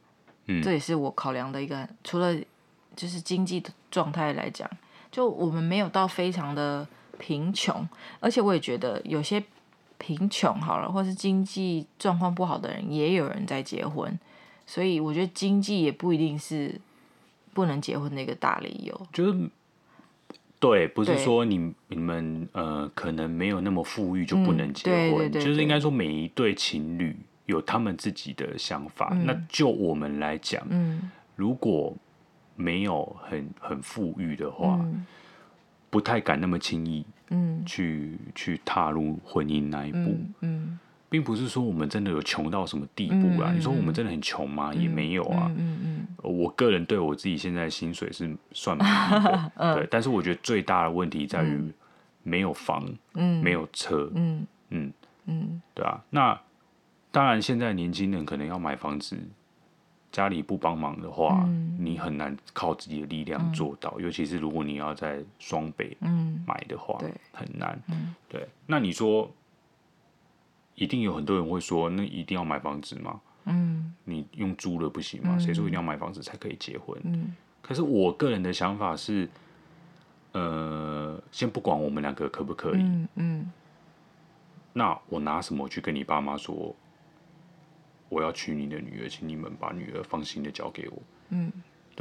[0.47, 0.63] 嗯。
[0.63, 2.35] 这也是我考量的一个，除了
[2.95, 4.71] 就是经济的状态来讲。
[5.11, 6.85] 就我们没有到非常的
[7.21, 9.41] 贫穷，而且我也觉得有些
[9.99, 14.19] 贫穷好了，或是经济状况不好的人，也有人在结婚，
[14.67, 16.81] 所以我觉得经济也不一定是
[17.53, 19.07] 不能结婚的一个大理由。
[19.13, 19.51] 就是
[20.59, 27.15] 对，不是说你你们呃可能没有那么富裕就不能结婚，嗯、对对对对，就是应该说每一对情侣
[27.47, 29.11] 有他们自己的想法。
[29.13, 31.95] 嗯、那就我们来讲，嗯，如果
[32.57, 35.05] 没有很很富裕的话，嗯、
[35.91, 40.29] 不太敢那么轻易，嗯，去去踏入婚姻那一步，嗯。
[40.41, 40.79] 嗯
[41.11, 43.53] 并不是说我们真的有穷到什么地步啦。
[43.53, 44.73] 嗯、你说我们真的很穷吗？
[44.75, 45.47] 嗯、也没有啊。
[45.57, 49.87] 嗯嗯嗯、我个人对我自己现在薪水是算满意的， 嗯、对。
[49.89, 51.73] 但是我觉得最大的问题在于
[52.25, 54.93] 没有房，嗯、没有车，嗯嗯
[55.27, 56.03] 嗯，对啊。
[56.11, 56.41] 那
[57.13, 59.17] 当然，现在年轻人可能要买房子，
[60.15, 63.93] 家里不帮忙的话，嗯、你很难靠自己的力量做到。
[63.99, 65.97] 嗯、尤其是如果你要在双北
[66.47, 67.77] 买的话，嗯、很难。
[67.89, 68.49] 嗯、对。
[68.67, 69.29] 那你说？
[70.77, 73.21] 一定有很多人会说，那一定要买房子吗？
[73.45, 75.39] 嗯，你用租了不行吗？
[75.39, 77.01] 谁、嗯、说一定要买房子才可以结婚？
[77.05, 79.29] 嗯，可是我个人的想法是，
[80.33, 83.53] 呃，先不管我们两个可不可以，嗯，嗯，
[84.73, 86.75] 那我拿什么去跟你爸妈说，
[88.15, 91.03] 我要娶你的女儿，请你们把女儿放心的交给我？
[91.31, 91.53] 嗯，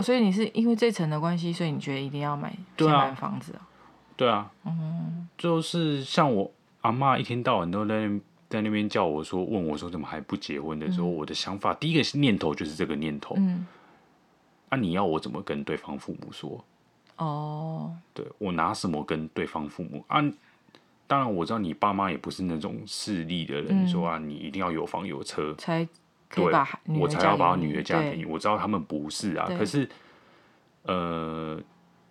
[0.02, 3.68] 所以你是因为这层的关系，所以你觉得一定要买，对啊，买房子啊？
[4.16, 8.10] 对啊，嗯，就是像我阿妈一天到晚都在。
[8.50, 13.34] 在那边叫我说，问我说怎么还不结婚的时候，嗯、我的想法第一个念头就是这个念头。
[13.36, 13.66] 嗯，
[14.70, 16.64] 啊，你要我怎么跟对方父母说？
[17.18, 20.22] 哦，对，我拿什么跟对方父母啊？
[21.08, 25.88] 当然我知道你爸妈也不是那种势利的人，嗯、说啊，你一定要有房有车才
[26.36, 26.54] 对
[27.00, 28.26] 我才要把女儿嫁给你。
[28.26, 29.88] 我知道他们不是啊，可是
[30.84, 31.62] 呃，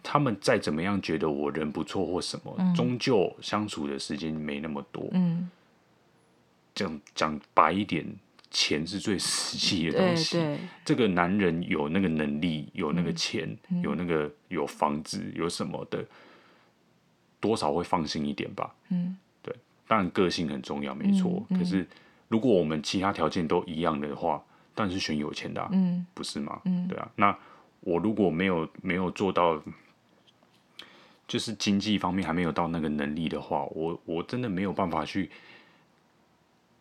[0.03, 5.09] 他们再怎么样觉得我人不错或什么，嗯、终究相处的时间没那么多。
[5.13, 5.51] 嗯。
[6.75, 8.03] 讲讲白一点，
[8.51, 10.43] 钱是最 实际的东西。
[10.83, 16.03] 这个男人有那个能力，有那个钱，嗯、有那个有房子，有什么的，
[17.41, 18.75] 多少会放心一点吧。
[18.89, 19.55] 嗯，对，
[19.87, 21.45] 当然个性很重要，没错。
[21.51, 21.87] 可是
[22.33, 24.43] 如果我们其他条件都一样的话，
[24.75, 26.59] 当然是选有钱的、啊，嗯，不是吗？
[26.65, 27.09] 嗯，对啊。
[27.17, 27.39] 那
[27.81, 29.63] 我如果没有没有做到，
[31.29, 35.31] 就是经济方面还没有到那个能力的话，我我真的没有办法去。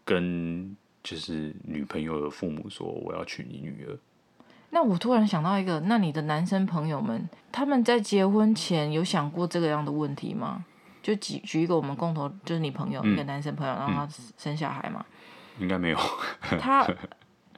[0.03, 3.97] 跟就是女朋友的父母说，我要娶你女儿。
[4.71, 10.65] 那我突然想到一个，那你的男生朋友们他们在结婚前有想过这个样的问题吗？
[11.03, 15.05] 就举举一个我们共同就是你朋友、嗯、一个男生朋友，然后他生小孩嘛？
[15.59, 15.97] 应该没有。
[16.59, 16.87] 他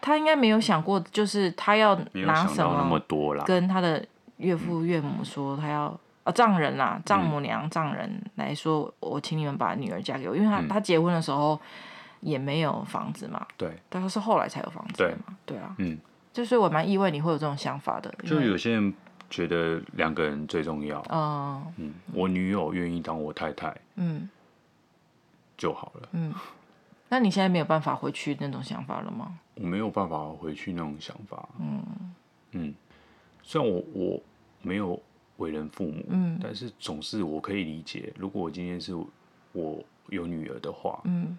[0.02, 4.06] 他应该没有想过，就是他要拿什么那么多啦，跟他的
[4.38, 11.60] 岳父岳母说他要啊丈人啦、丈母娘、丈人来说，我请你们把女儿嫁给我，因为他、嗯、他结婚的时候。
[12.26, 16.00] 也没有房子嘛，对，但是是后来才有房子嘛，对，对啊，嗯，
[16.32, 18.94] 就是我蛮意外你会有这种想法的，就有些人
[19.30, 24.30] 觉得两个人最重要，嗯嗯，我女友愿意当我太太，嗯，
[25.58, 26.34] 就好了，嗯，
[27.14, 29.38] 那你现在没有办法回去那种想法了吗？
[29.54, 31.86] 我没有办法回去那种想法，嗯
[32.54, 32.74] 嗯，
[33.44, 34.24] 虽然我我
[34.64, 35.00] 没有
[35.38, 38.96] 为人父母，嗯，但是总是我可以理解，如果我今天是
[39.52, 41.38] 我有女儿的话，嗯。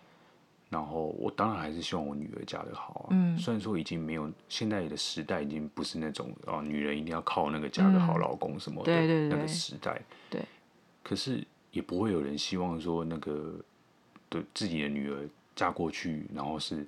[0.71, 3.07] 然后我当然还是希望我女儿嫁得好啊。
[3.11, 8.93] 嗯，虽然说已经没有现在的时代已经不是那种啊，女人一定要靠那个嫁个好老公什么的
[9.29, 10.01] 那个时代。
[10.31, 10.41] 对。
[11.03, 13.57] 可是也不会有人希望说那个
[14.29, 16.87] 对自己的女儿嫁过去，然后是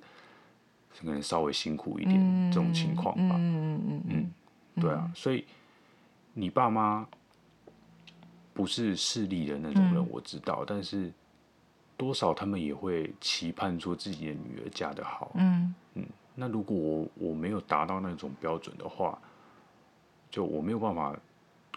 [0.97, 3.35] 可能稍微辛苦一点这种情况吧。
[3.37, 4.31] 嗯嗯嗯
[4.81, 5.45] 对啊，所以
[6.33, 7.07] 你爸妈
[8.53, 11.11] 不是势利的那种人，我知道，但是。
[11.99, 16.05] 多少他们也会期盼说自己的女儿嫁得好，嗯嗯。
[16.35, 19.19] 那如果我我没有达到那种标准的话，
[20.29, 21.17] 就我没有办法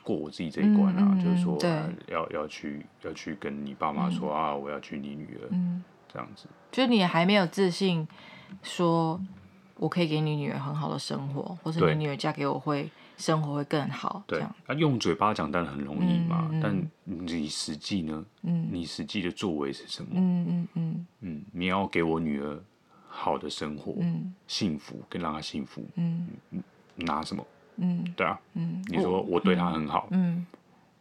[0.03, 1.09] 过我自己这一关啊。
[1.13, 6.47] 嗯嗯、就是说，啊、要要去要去跟你爸妈说、嗯、啊，我要娶你女儿，嗯、这样子。
[6.73, 8.07] 就你还没有自信，
[8.63, 9.21] 说
[9.77, 12.91] 我可以给你女儿很好的生活，或者你女儿嫁给我会。
[13.21, 14.23] 生活会更好。
[14.27, 16.61] 对，啊，用嘴巴讲当然很容易嘛，嗯嗯、
[17.05, 18.25] 但你实际呢？
[18.45, 20.13] 嗯，你实际的作为是什么？
[20.15, 22.59] 嗯嗯嗯嗯，嗯，你要给我女儿
[23.11, 26.29] 好的生活，嗯，幸福，更让她幸福，嗯，
[26.95, 27.47] 拿什么？
[27.77, 30.47] 嗯，对啊，嗯，你说我对她很好，嗯，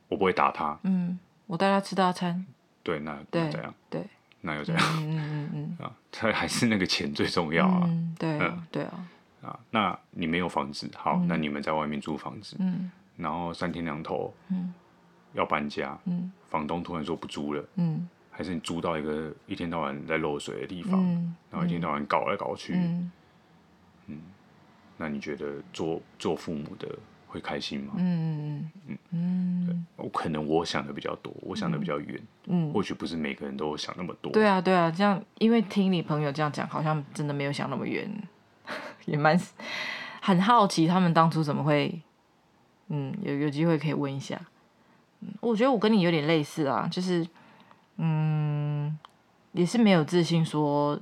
[0.09, 1.17] 我不会打她，嗯，
[1.47, 2.45] 我带她吃大餐，
[2.83, 3.73] 对，那那这样？
[3.89, 4.05] 对，
[4.41, 4.83] 那又怎样？
[4.99, 9.07] 嗯嗯嗯啊， 他还是那个钱最重要啊，嗯对啊，对啊。
[9.41, 14.73] 啊，那你没有房子，好，嗯、那你们在外面租房子，嗯，然后三天两头，嗯，
[15.33, 23.11] 要搬家，嗯，房东突然说不租了，嗯，还是你租到一个一天到晚在漏水的地方，嗯、然后一天到晚搞来搞去，嗯，
[24.07, 24.17] 嗯，
[24.97, 26.89] 那你觉得做做父母的
[27.29, 27.93] 会开心吗？
[27.97, 28.01] 嗯
[28.57, 34.31] 嗯嗯嗯，对，我可能我想的比较多，我想的比较远，嗯，或许不是每个人都想那么多。
[34.31, 38.09] 对啊对啊，这样因为听你朋友这样讲，好像真的没有想那么远，
[39.05, 39.39] 也蛮
[40.21, 42.01] 很好奇他们当初怎么会，
[42.87, 44.41] 嗯，有有机会可以问一下。
[45.21, 47.27] 嗯，我觉得我跟你有点类似啊，就是，
[47.97, 48.97] 嗯，
[49.51, 50.99] 也是没有自信说，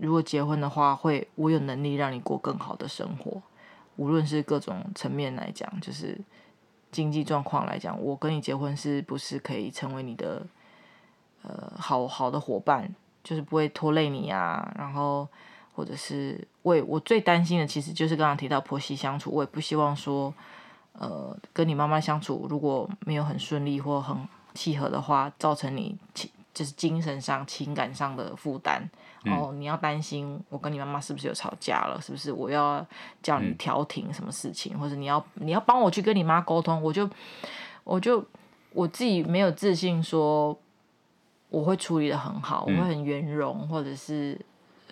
[0.00, 3.40] 如果结婚的话，会我有能力让你过更好的生活。
[4.02, 6.18] 无论是各种层面来讲，就是
[6.90, 10.44] 经济状况来讲，我跟你结婚是不是可以成为你的
[11.42, 14.74] 呃好好的伙伴，就是不会拖累你啊。
[14.76, 15.28] 然后
[15.74, 20.34] 或者是我我最担心的，其实就是刚刚提到婆媳相处，我也不希望说
[20.94, 25.96] 呃跟你妈妈相处如果没有很顺利或很契合的话，造成你
[26.52, 28.90] 就是精神上、情感上的负担。
[29.26, 32.00] 哦，你要担心我跟你妈妈是不是有吵架了？
[32.00, 32.84] 是不是我要
[33.22, 34.74] 叫你调停什么事情？
[34.74, 36.82] 嗯、或者你要你要帮我去跟你妈沟通？
[36.82, 37.08] 我就
[37.84, 38.24] 我就
[38.72, 40.58] 我自己没有自信说
[41.48, 44.40] 我会处理的很好，嗯、我会很圆融，或者是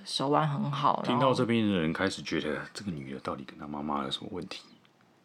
[0.05, 1.03] 手腕很好。
[1.05, 4.63] 听到这边的人开始觉得这个女的到底跟她妈妈有什么问题？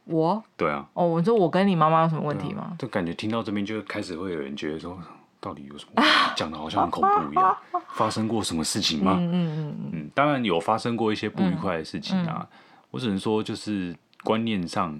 [0.05, 2.75] 我对啊，哦，我说我跟你妈妈有什么问题吗？
[2.75, 4.97] 啊、就感觉听到这边就开始会有人觉得说。
[5.45, 6.01] 到底有什么？
[6.35, 7.55] 讲的好像很恐怖一样。
[7.93, 9.15] 发生过什么事情吗？
[9.19, 12.47] 嗯嗯嗯，当然有发生过一些不愉快的事情啊。
[12.89, 14.99] 我只能说，就是观念上，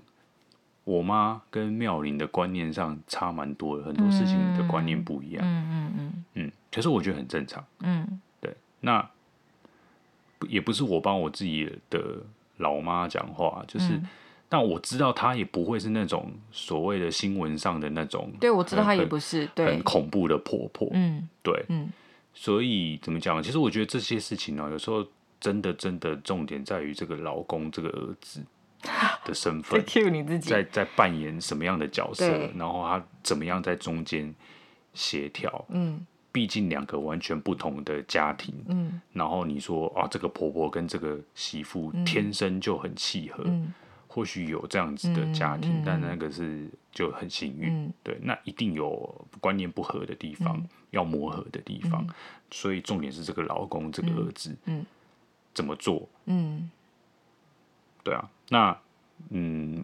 [0.84, 5.43] 我妈跟妙玲的观念上差蛮多的，很多事情的观念不一样。
[5.43, 6.51] 嗯嗯嗯嗯。
[6.71, 7.65] 可是我觉得很正常。
[7.79, 8.55] 嗯，对。
[8.81, 9.10] 那
[10.47, 12.21] 也不是我帮我自己的
[12.58, 13.99] 老妈讲话，就是。
[14.47, 21.89] 但我知道她也不会是那种所谓的新闻上的那种，对，我知道她也不是对很恐怖的婆婆，嗯，对，嗯，
[22.34, 23.41] 所以怎么讲？
[23.41, 25.05] 其实我觉得这些事情呢，有时候
[25.39, 28.41] 真的真的重点在于这个老公这个儿子
[29.25, 29.84] 的身 份，
[30.39, 34.34] 在在扮演什么样的角色，然后他怎么样在中间
[34.93, 43.73] 协调，嗯，毕竟两个完全不同的家庭，嗯，然后你说啊，这个婆婆跟这个媳妇天生就很契合，嗯。
[44.15, 47.67] 或许有这样子的家庭，嗯嗯、但那个是就很幸运。
[47.69, 52.01] 嗯、对，那一定有观念不合的地方，嗯、要磨合的地方。
[52.08, 52.13] 嗯、
[52.49, 54.86] 所以重点是这个老公，这个儿子，嗯，
[55.54, 56.08] 怎么做？
[56.28, 56.71] 嗯，
[58.06, 58.78] 对啊，那
[59.32, 59.84] 嗯，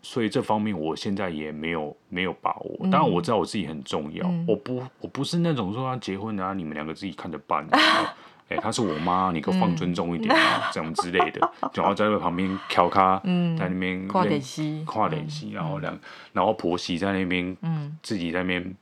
[0.00, 2.78] 所以这方面我现在也没有没有把握。
[2.82, 7.66] 当然我知道我自己很重要，嗯、我不我不是那种说要结婚啊，你们两个自己看着办。
[8.50, 13.16] 哎，她是我妈，你可放尊重一点啊，这样之类的，然后在那旁边调咖，
[13.56, 15.96] 在那边跨点戏，跨点戏，然后两，
[16.32, 17.56] 然后婆媳在那边，
[18.02, 18.74] 自己在那边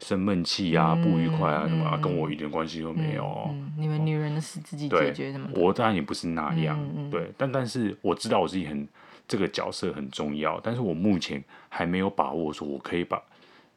[0.00, 3.54] 生闷气啊，不愉快啊，什么跟我一点关系都没有。
[3.78, 5.48] 你们女人的事自己解决，什么？
[5.54, 6.76] 我当然也不是那样，
[7.08, 8.86] 对，但但是我知道我自己很
[9.28, 13.22] 这个角色很重要，但是我目前还没有把握说我可以把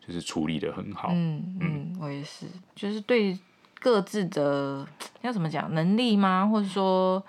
[0.04, 1.10] 就是处理的很好。
[1.12, 3.38] 嗯嗯，我也是，就是对。
[3.80, 4.86] 各自的
[5.22, 6.48] 要怎么讲能力吗？
[6.48, 7.24] 或者说，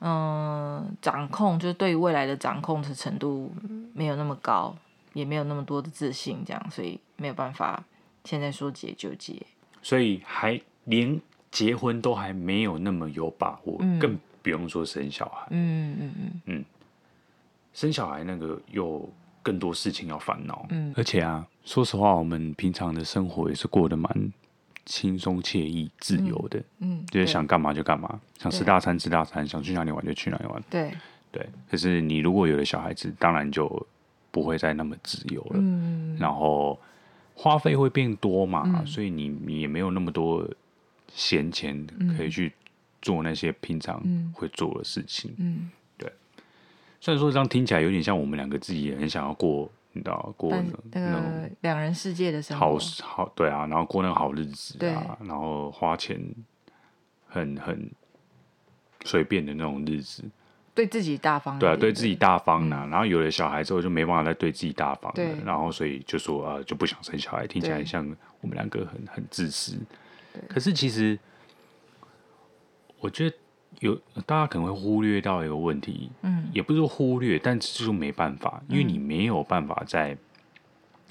[0.00, 3.52] 嗯、呃，掌控就是对于未来的掌控的程度
[3.92, 4.74] 没有那么高，
[5.12, 7.82] 也没有那么多的自信，这样，所以没有办法
[8.24, 9.40] 现在说结就结。
[9.82, 15.46] 所以还连结婚都还没有那么有把握，嗯、更不用说生小孩。
[15.50, 16.64] 嗯嗯嗯嗯，
[17.72, 19.08] 生小孩那个又
[19.42, 20.66] 更多事情要烦恼。
[20.70, 24.32] 嗯，而且啊，说实话，我们平常的生活也是过得蛮。
[24.86, 30.62] 轻松惬意、自由的，嗯，嗯就是想干嘛就干嘛，想吃大餐吃大餐，想去哪里玩就去哪里玩。
[30.68, 30.92] 对
[31.32, 33.86] 对，可是你如果有了小孩子，当然就
[34.30, 35.52] 不会再那么自由了。
[35.54, 36.78] 嗯，然后
[37.34, 40.48] 花费会变多嘛，嗯、所以你你也没有那么多
[41.12, 42.52] 闲钱可以去
[43.00, 45.34] 做那些平常会做的事情。
[45.38, 46.12] 嗯，嗯对。
[47.00, 49.70] 虽然说这样听起来有点像我们两个自己也很想要过。
[49.96, 50.52] 你知道过
[50.92, 56.20] 那个两人世界的生活，好好对啊，然后过那个好日子啊，然后花钱
[57.28, 57.90] 很很
[59.04, 60.24] 随便的那种日子，
[60.74, 62.84] 对自己大方，对啊，对自己大方呢、啊。
[62.84, 68.04] 嗯、然后有了小孩之后就没办法再对自己大方了，然后所以就说啊，就不想生小孩，听起来像
[68.40, 69.78] 我们两个很很自私。
[70.48, 71.18] 可是其实
[72.98, 73.36] 我觉得。
[73.80, 73.94] 有
[74.26, 80.16] 大家可能会忽略到一个问题，嗯，也不是说忽略，但就是没办法，因为你没有办法在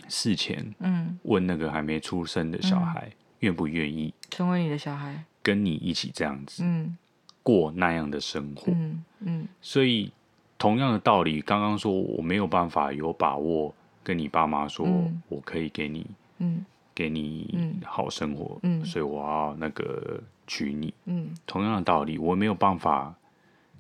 [0.07, 6.97] 事前，嗯，问那个还没出生的小孩愿不愿意成为你的小孩，跟你一起这样子，嗯，
[7.41, 10.11] 过那样的生活，嗯嗯，所以
[10.57, 14.88] 同样的道理，刚刚说我没有办法有把握跟你爸妈说，
[15.30, 16.05] 我可以给你，
[16.39, 20.22] 嗯，给你好生活，嗯，所以我要那个。
[20.48, 23.14] 娶你，嗯，同样的道理，我没有办法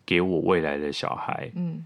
[0.05, 1.85] 给我未来的小孩，嗯，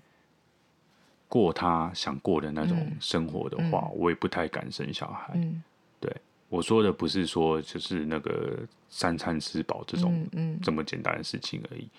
[1.27, 5.33] 过他想过的那种生活的话，嗯、我也不太敢生小孩。
[5.35, 5.61] 嗯、
[5.99, 6.15] 对，
[6.49, 8.59] 我说的不是说就是那个
[8.89, 11.89] 三餐吃饱这种、嗯嗯、这么简单的事情而已。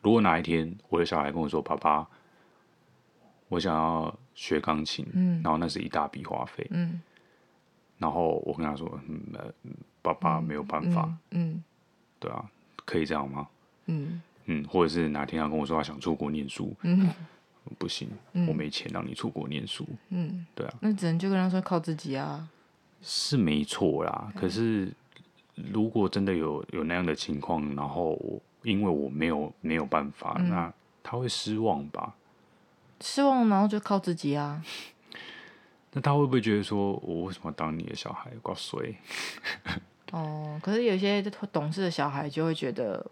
[0.00, 2.08] 如果哪一天我的小孩跟我说：“爸爸，
[3.48, 5.06] 我想要学钢琴。
[5.12, 6.66] 嗯”然后那是一大笔花费。
[6.70, 7.02] 嗯、
[7.98, 9.22] 然后我跟他说：“嗯，
[10.00, 11.04] 爸爸没有办法。
[11.32, 11.64] 嗯”嗯、
[12.24, 12.44] 对啊，
[12.86, 13.46] 可以这样吗？
[13.86, 16.74] 嗯嗯，或者是哪天他跟我说他想出国念书。
[16.82, 17.10] 嗯
[17.78, 19.86] 不行，嗯、我没钱让你出国念书。
[20.10, 22.46] 嗯，对啊，那只能就跟他说靠自己啊。
[23.00, 24.92] 是没错啦，可是
[25.54, 30.72] 如果真的有有那样的情况，然后我因为我没有没有办法，嗯、那
[31.02, 32.14] 他会失望吧？
[33.00, 34.62] 失望，然后就靠自己啊。
[35.92, 38.94] 那他会不会觉得说，我为什么当你的小孩挂衰？
[40.16, 43.04] 哦，可是有些懂事的小孩就会觉得。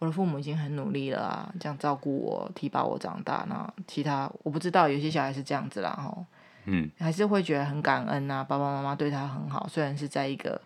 [0.00, 3.44] 我的父母已经很努力了啊，这样照顾我，提拔我长大。
[3.48, 6.24] 那其他我不知道，有些小孩是这样子啦，吼，
[6.66, 10.60] 嗯，还是会觉得很感恩啊，爸爸妈妈对他很好，虽然是在一个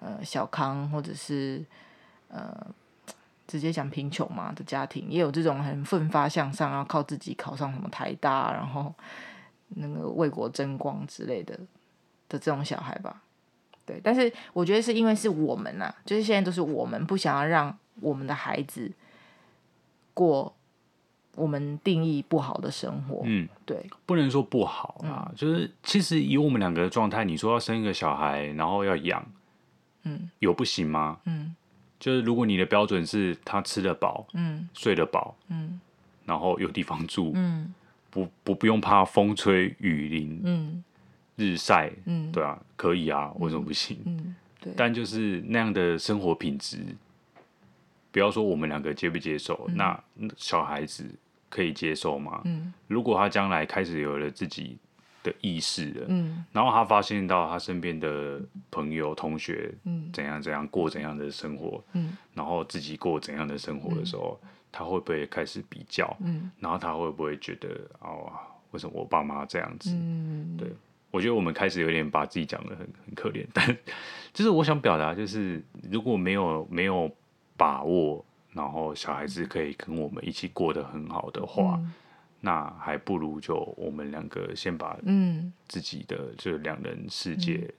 [0.00, 1.64] 呃小康或者是
[2.26, 2.66] 呃
[3.46, 8.92] 直接讲贫穷嘛的家庭，也有这种很奋发向上，然后靠自己考上什么台大，然后
[9.68, 11.56] 那个为国争光之类的
[12.28, 13.22] 的这种小孩吧。
[13.86, 17.74] 对，但是我觉得是因为是我们呐，就是现在都是我们不想要让。
[18.02, 18.92] 我们的孩子
[20.12, 20.54] 过
[21.34, 29.26] 我们定义不好的生活，嗯，对，不能说不好啊，嗯、就是其实以我们两个的状态，你说要生一个小孩，然后要养，
[30.02, 31.18] 嗯，有不行吗？
[31.24, 31.56] 嗯，
[31.98, 35.80] 就是如果你的标准是他吃得饱，嗯，睡得饱，嗯，
[36.26, 37.72] 然后有地方住，嗯，
[38.10, 40.84] 不不不用怕风吹雨淋，嗯，
[41.36, 43.98] 日晒，嗯，对啊，可以啊，为什么不行？
[44.06, 46.78] 嗯，对，但就是那样的生活品质。
[48.10, 50.04] 不要说我们两个接不接受，嗯、那
[50.38, 51.04] 小孩子
[51.50, 52.40] 可以接受吗？
[52.46, 54.78] 嗯、如果他将来开始有了自己
[55.22, 59.70] 的意识了，嗯、然后他发现到他身边的朋友、同学
[60.14, 66.16] 怎样怎样过怎样的生活，嗯、然后自己过怎样的生活的时候，嗯、他会不会开始比较？
[66.20, 67.68] 嗯、然后他会不会觉得
[68.00, 68.32] 哦，
[68.70, 69.90] 为什么我爸妈这样子？
[69.92, 70.72] 嗯、对，
[71.16, 73.66] 我觉得我们开始有点把自己讲的很很可怜，但
[74.32, 77.10] 就是我想表达，就是如果没有没有。
[77.58, 81.94] 把握，然后小孩子可以跟我们一起过得很好的话，嗯、
[82.42, 87.72] 那还不如就我们两个先把嗯自己的这两人世界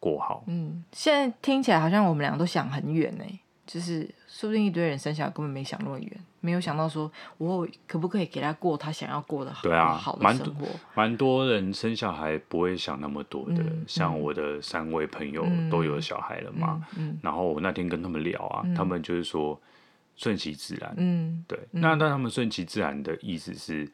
[0.00, 0.68] 过好嗯。
[0.68, 3.24] 嗯，现在听起来好像我们俩都想很远呢，
[3.66, 6.10] 就是说不定一堆人生下来根本没想那么远。
[6.40, 10.66] 没有想到说，我可不可以给他过他想要过的好，对啊，好的生活。
[10.94, 16.86] 蛮多人生小孩不会想那么多的，嗯、像我的三位朋友都有小孩了嘛。
[17.22, 19.58] 然后我那天跟他们聊啊，嗯、他们就是说
[20.16, 20.94] 顺其自然。
[20.98, 21.58] 嗯，对。
[21.70, 23.90] 那、那但他们顺其自然的意思是，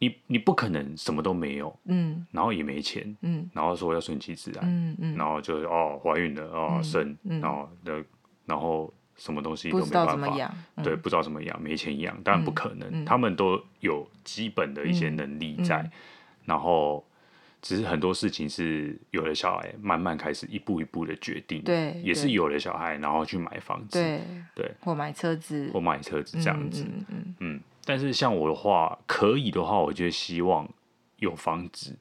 [0.00, 8.04] 你你不可能什么都没有，嗯，然后也没钱，嗯，然后说要顺其自然，嗯嗯，然后就哦怀孕了哦生，然后的
[8.46, 8.92] 然后。
[9.16, 13.04] 什么东西都没办法，嗯、对，不知道怎么养，没钱养，当然不可能。
[13.04, 15.90] 他们都有基本的一些能力在，
[16.46, 17.04] 然后
[17.60, 21.60] 只是很多事情是有了小孩，慢慢开始一步一步的决定。
[21.62, 24.22] 对，也是有了小孩，然后去买房子，对，
[24.54, 26.86] 对或买车子，或买车子这样子。
[27.10, 27.60] 嗯，嗯，
[27.90, 30.68] 但是像我的话，可以的话，我就希望
[31.16, 31.98] 有房子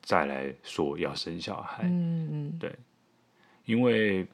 [0.00, 1.82] 再来说要生小孩。
[1.82, 2.72] 嗯嗯，对，
[3.64, 4.24] 因为。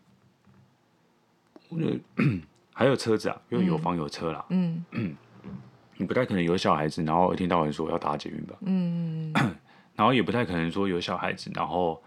[2.74, 4.44] 还有车子啊，因为有房有车啦。
[4.50, 4.84] 嗯，
[5.96, 8.56] 你不太可能有小孩子，然后一天到晚说要打捷运吧。
[8.62, 9.32] 嗯，
[9.96, 12.02] 然后也不太可能说有小孩子，然后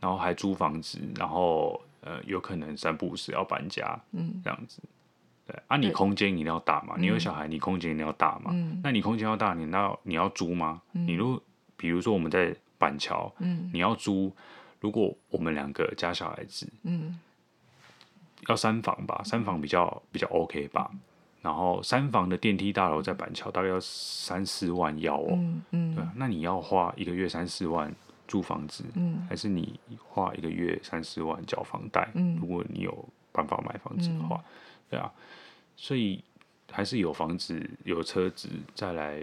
[0.00, 4.00] 然后还租房子，然后呃，有可能三不五时要搬家。
[4.12, 4.80] 嗯，这样子。
[5.48, 6.94] 对啊，你空间一定要大嘛。
[6.98, 8.50] 你有小孩，你空间一定要大嘛。
[8.52, 10.82] 嗯，那你空间要大，你那你要租吗？
[10.92, 11.42] 你如
[11.76, 14.30] 比如说我们在板桥，嗯，你要租，
[14.78, 17.18] 如果我们两个加小孩子，嗯。
[18.48, 20.90] 要三房吧，三房比较比较 OK 吧。
[21.42, 25.28] 然后三房的电梯大楼在板桥大概要三四万要哦。
[25.32, 25.94] 嗯嗯。
[25.94, 27.92] 对，那你要花一个月三四万
[28.26, 32.08] 租房子，嗯，还是你花一个月三四万缴房贷？
[32.14, 34.44] 嗯，如果你有办法买房子的话，嗯、
[34.90, 35.12] 对啊，
[35.78, 36.22] 所以
[36.70, 39.22] 还是有房子有车子再来。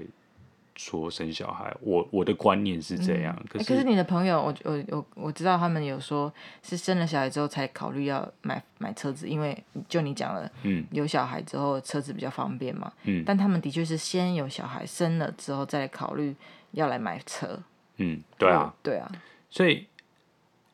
[0.78, 3.34] 说生小孩，我我的观念是这样。
[3.40, 6.30] 嗯、可是、欸、可是你的朋友，我我我我知道他们有说
[6.62, 16.36] 是生了小孩之后才考虑要买买车子，因为就你讲了，嗯，有小孩之后车子比较方便嘛，嗯，但他们的确是先有小孩生了之后再来考虑
[16.72, 17.58] 要来买车，
[17.96, 19.10] 嗯，对啊，对啊，
[19.50, 19.88] 所以，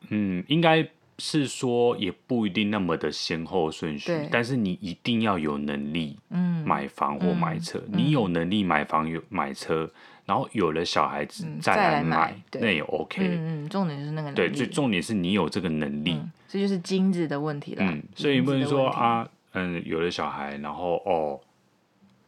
[0.08, 0.84] 嗯，应该
[1.24, 6.18] 是说也不一定那么的先后顺序，但是你一定要有能力，
[6.64, 7.78] 买房或买车。
[7.86, 9.88] 嗯、你有能力买房有买车，
[10.26, 13.22] 然后有了小孩子再来买，嗯、再来买那也 OK。
[13.24, 14.34] 嗯，重点是那个能力。
[14.34, 17.84] 对，最重点是你有这个能力，嗯、这就是金子的问题了。
[17.84, 21.38] 嗯，所以你不能说啊，嗯，有了小孩，然后哦，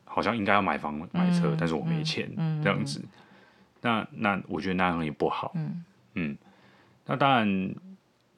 [0.04, 3.04] 好像应该要买房买车，嗯、但是我没钱，嗯、这样子。
[3.80, 5.50] 那那我觉得那样也不好。
[5.56, 5.84] 嗯
[6.14, 6.38] 嗯，
[7.06, 7.74] 那当然。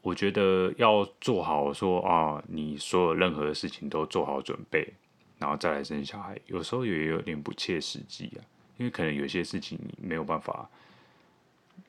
[0.07, 4.95] 我觉得要做好说啊，你所有任何的事情都做好准备，
[5.37, 8.41] 然后再来生小孩，有时候也有点不切实际啊，
[8.77, 10.71] 因为可能有些事情你没有办法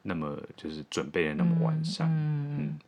[0.02, 2.80] 那么就是准备的那么完善，嗯，嗯，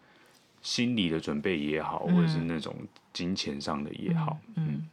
[0.64, 2.76] 心理的准备也好，或者是那种
[3.14, 4.90] 金钱上的也好，嗯，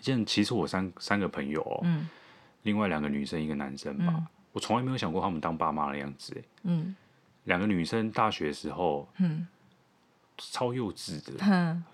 [0.00, 2.08] 像其实我三三个朋友哦，嗯，
[2.64, 6.96] 另外两个女生一个男生吧，嗯，我从来没有想过他们当爸妈的样子，哎，嗯，
[7.44, 9.46] 两个女生大学时候，嗯。
[10.40, 11.34] 超幼稚的，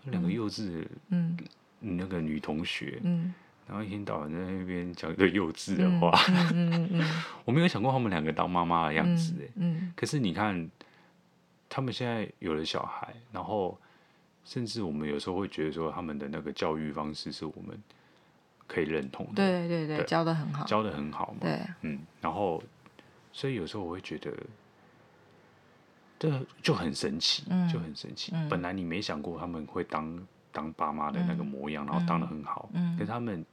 [0.04, 1.36] 两个幼稚的，嗯，
[1.80, 3.34] 那个女同学，嗯，
[3.66, 6.12] 然后一天到晚在那边讲一个幼稚的话，
[6.54, 7.02] 嗯
[7.44, 10.70] 我没有想过他们两个当妈妈的样子，嗯，可是你看，
[11.68, 13.76] 他们现在有了小孩，然后
[14.44, 17.76] 甚至我们有时候会觉得说，他们的那个教育方式是我们
[18.68, 22.62] 可以认同的，对对对，教的很好，教的很好嘛，对，嗯，然后
[23.32, 24.32] 所以有时候我会觉得。
[26.18, 26.30] 对，
[26.62, 28.32] 就很神奇，嗯、就很神奇。
[28.34, 30.18] 嗯、本来你没想过他们会当
[30.50, 32.70] 当爸妈的那个模样，嗯、然后当的很好。
[32.72, 33.44] 嗯、可是他们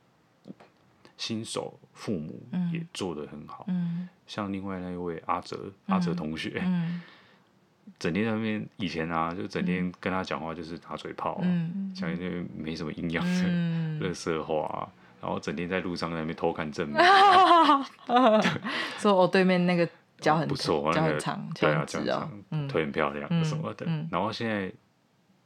[1.18, 2.42] 新手父母
[2.72, 3.66] 也做的很好。
[3.68, 7.02] 嗯、像另外那一位阿哲，嗯、阿哲同学，嗯、
[8.00, 14.90] 整天在那边以前啊，就整天跟他讲话就是打嘴炮，嗯、讲一些没什么营养的 乐色话，
[15.22, 17.04] 然后整天在路上在那边偷看正面，
[19.00, 19.88] 说我对面那个。
[20.20, 22.32] 脚很不错，脚很长，对啊，脚很长，
[22.74, 23.86] 腿很漂亮什么的。
[24.12, 24.74] 然后现在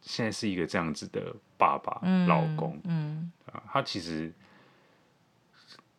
[0.02, 2.82] 现在是一个这样子的爸爸、老公，
[3.52, 4.34] 啊，他其实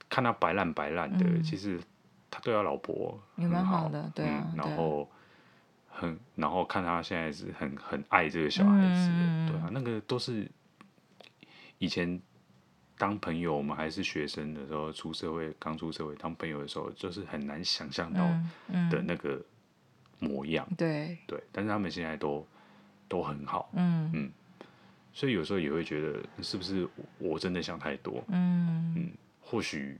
[0.08, 1.78] 看他白烂白烂的，其实
[2.30, 4.52] 他对他老婆很好的，对啊。
[4.56, 5.08] 然后
[5.88, 9.10] 很，然后看他现在是很很爱这个小孩子，
[9.52, 10.50] 对啊，那个都是
[11.78, 12.20] 以前。
[13.00, 18.18] 当朋友，我们还是学生的时候，出社会刚出社会当朋友的时候，就是很难想象到
[18.90, 19.40] 的那个
[20.18, 20.66] 模样。
[20.76, 22.46] 对对，但是他们现在都
[23.08, 23.70] 都很好。
[23.74, 24.30] 嗯嗯，
[25.12, 26.88] 所以有时候也会觉得，是不是
[27.18, 28.22] 我真的想太多？
[28.28, 29.10] 嗯嗯，
[29.40, 29.96] 或许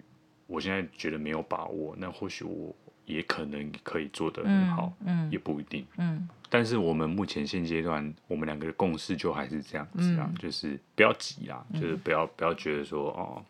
[0.47, 2.75] 我现在觉得没有把握，那或许我
[3.07, 4.93] 也可能可以做得很好。
[5.01, 5.87] 嗯，嗯也不一定。
[5.97, 6.29] 嗯。
[6.51, 13.45] 但是我们目前现阶段，我们两个的共识就还是这样子啊，嗯、就是不要急啊，嗯、就是不要不要觉得说哦，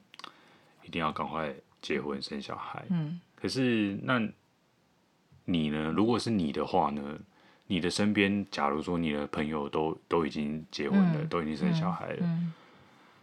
[0.84, 2.84] 一定要赶快结婚生小孩。
[2.90, 3.20] 嗯。
[3.36, 4.20] 可是那
[5.48, 5.90] 你呢？
[5.96, 7.18] 如果是你的话呢？
[7.66, 12.52] 你的身边，假如说你的朋友都都已经结婚了，嗯、都已经生小孩了，嗯嗯、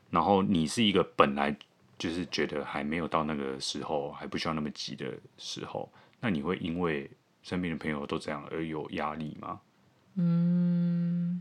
[0.09, 1.55] 然后你是一个本来
[1.97, 7.09] 就是觉得还没有到那个时候，还不需要那么急的时候，那你会因为？
[7.45, 9.61] 身边的朋友都这样而有压力吗？
[10.15, 11.39] 嗯，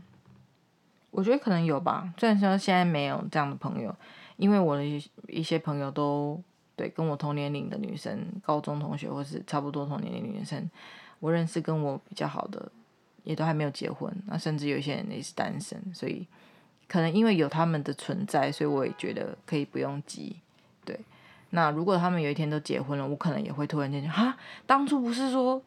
[1.09, 2.13] 我觉得可能有吧。
[2.19, 3.95] 虽然说现在没有这样的朋友，
[4.37, 4.85] 因为我的
[5.27, 6.39] 一些朋友都
[6.75, 10.69] 对跟我同年龄的女生，高中同学或是差不多同年龄的女生，
[11.19, 12.71] 我认识跟我比较好的，
[13.23, 14.11] 也都还没有结婚。
[14.27, 16.25] 那甚至有些人也是单身，所以
[16.87, 20.35] 可能因为有他们的存在，所以我也觉得可以不用急。
[20.83, 20.99] 对，
[21.51, 25.61] 那如果他们有一天都结婚了，我可能也会突然间哈，当初不是说。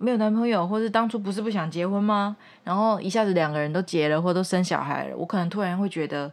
[0.00, 2.36] 没有男朋友，或是当初不是不想结婚吗？
[2.62, 6.32] 然后一下子两个人都结了，或都生小孩了，我可能突然会觉得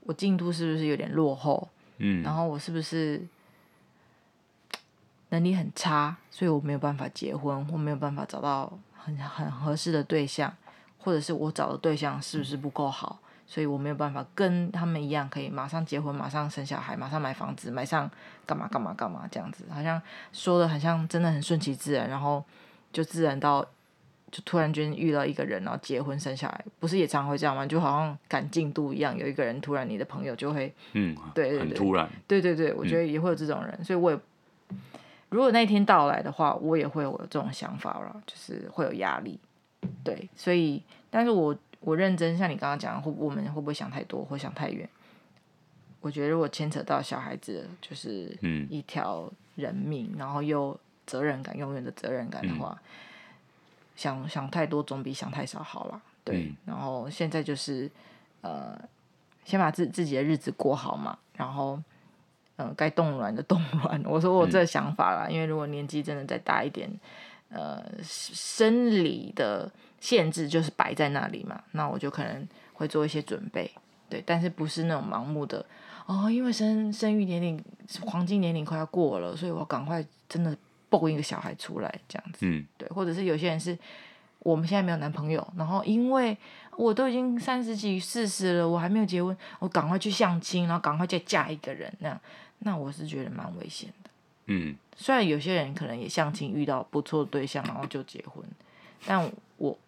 [0.00, 1.66] 我进度是不是有点落后？
[1.96, 3.26] 嗯，然后我是不是
[5.30, 10.52] 能力很差，所以我没有办法结婚，或没有办法找到很很合适的对象，
[10.98, 18.10] 或者是我找的对象是不是不够好，所以我没有办法跟他们一样，可以马上结婚，马上生小孩，马上买房子，买上
[18.46, 20.00] 干嘛干嘛干嘛这样子，好像
[20.32, 22.44] 说的很像真的很顺其自然，然后。
[22.90, 23.62] 就自然到，
[24.30, 27.66] 就突然间遇到一个人，然后结婚生小孩，不是也常会这样吗？
[27.66, 34.18] 就好像赶进度一样，有一个人突然你的朋友就会，嗯，对对对，很突然，对对对，我觉得也会有这种人，嗯、所以我也，
[35.30, 39.38] 如果那一天到来的话，我也会有这种想法了，就是会有压力，
[40.02, 44.88] 对，所以，但是我我认真，像你刚刚讲，会我们会不会想太多或想太远？
[46.00, 48.36] 我觉得如果牵扯到小孩子，就是
[48.70, 50.78] 一条人命，嗯、然后又。
[51.08, 52.88] 责任感，永远的责任感的话，嗯、
[53.96, 56.02] 想想太多总比想太少好了。
[56.22, 57.90] 对，嗯、然后现在就是，
[58.42, 58.78] 呃，
[59.42, 61.18] 先把自自己的日子过好嘛。
[61.32, 61.82] 然后，
[62.58, 64.00] 嗯、呃，该冻卵的冻卵。
[64.04, 66.88] 我说我这个想法啦，嗯、因为如果年纪真的再大一点，
[67.48, 73.70] 呃，生理的限制就是摆在那里嘛，那我就可能会做一些准备，
[74.08, 75.64] 对，但是不是那种盲目的
[76.06, 77.62] 哦，因为生生育年龄
[78.04, 80.56] 黄金年龄快要过了，所以我赶快真的
[80.90, 83.76] 蹦一个小孩出来这样子，嗯，对，或者是有些人是
[84.40, 86.36] 我们现在没有男朋友，然后因为
[86.76, 92.20] 我都已经三十几四十了，我还没有结婚，我赶快去相亲，然后赶快再嫁一个人，那样，
[92.60, 94.10] 那我是觉得蛮危险的，
[94.46, 98.44] 嗯，虽然有些人可能也相亲遇到不错的对象，然后就结婚，
[99.06, 99.78] 但我。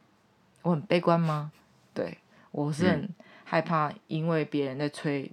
[0.62, 1.50] 我很悲观吗？
[1.94, 2.18] 对，
[2.50, 3.08] 我是很
[3.44, 5.30] 害怕，因为别人在催，嗯、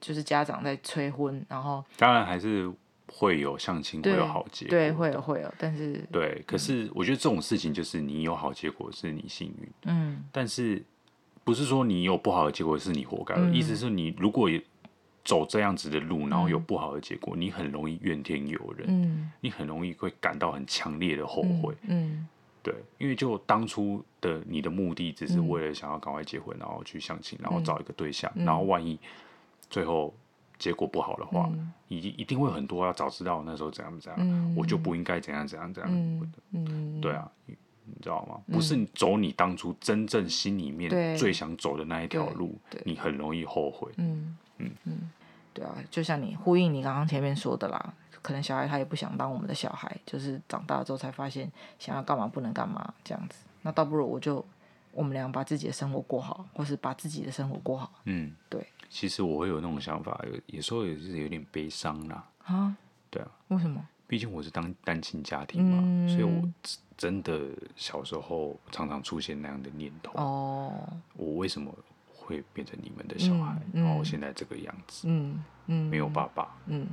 [0.00, 2.68] 就是家长在催婚，然后当然还是
[3.06, 10.82] 会有相亲会有好结果，对，会有会有，但是对，可是我觉得这种事情就是你有好结果是你幸运，嗯，但是
[11.44, 14.50] 不是说你有不好的结果是你活该，嗯、意思是你如果
[15.26, 22.12] 走这样子的路，然后有不好的结果，嗯、你很容易怨天尤人，嗯，你很容易会感到很强烈的后悔，嗯。
[22.12, 22.28] 嗯。
[22.62, 28.98] 对，因为就当初的你的目的只是为了想要赶快结婚，嗯、然后去相亲，然后找一个对象，嗯、然后万一
[29.70, 30.12] 最后
[30.58, 36.30] 结果不好的话，嗯、一一定会很多要早知道那时候怎样怎样，嗯、我就不应该怎样怎样怎样。
[37.00, 37.54] 对啊，你
[38.02, 38.40] 知道吗？
[38.52, 43.92] 不是你走你当初真正心里面最想走的那一条路，你很容易后悔。
[43.98, 45.10] 嗯嗯嗯，
[45.52, 47.94] 对啊，就像你呼应你刚刚前面说的啦。
[48.22, 51.48] 可能小孩他也不想当我们的小孩，就是长大之后才发现
[51.78, 53.44] 想要干嘛不能干嘛这样子。
[53.62, 54.44] 那倒不如我就
[54.90, 57.92] 我们俩把自己的生活过好，或是把自己的生活过好。
[58.02, 58.66] 嗯，对。
[58.90, 62.28] 其实我会有那种想法，有有时候也是有点悲伤啦。
[62.44, 62.76] 啊？
[63.08, 63.28] 对啊。
[63.46, 63.80] 为什么？
[64.08, 66.42] 毕竟我是当单亲家庭嘛，嗯、所以我
[66.96, 67.40] 真的
[67.76, 70.12] 小时候常常出现那样的念头。
[70.20, 70.72] 哦。
[71.14, 71.72] 我为什么
[72.26, 73.56] 会变成你们的小孩？
[73.72, 75.06] 嗯、然后现在这个样子。
[75.08, 75.88] 嗯嗯。
[75.88, 76.54] 没有爸爸。
[76.66, 76.86] 嗯。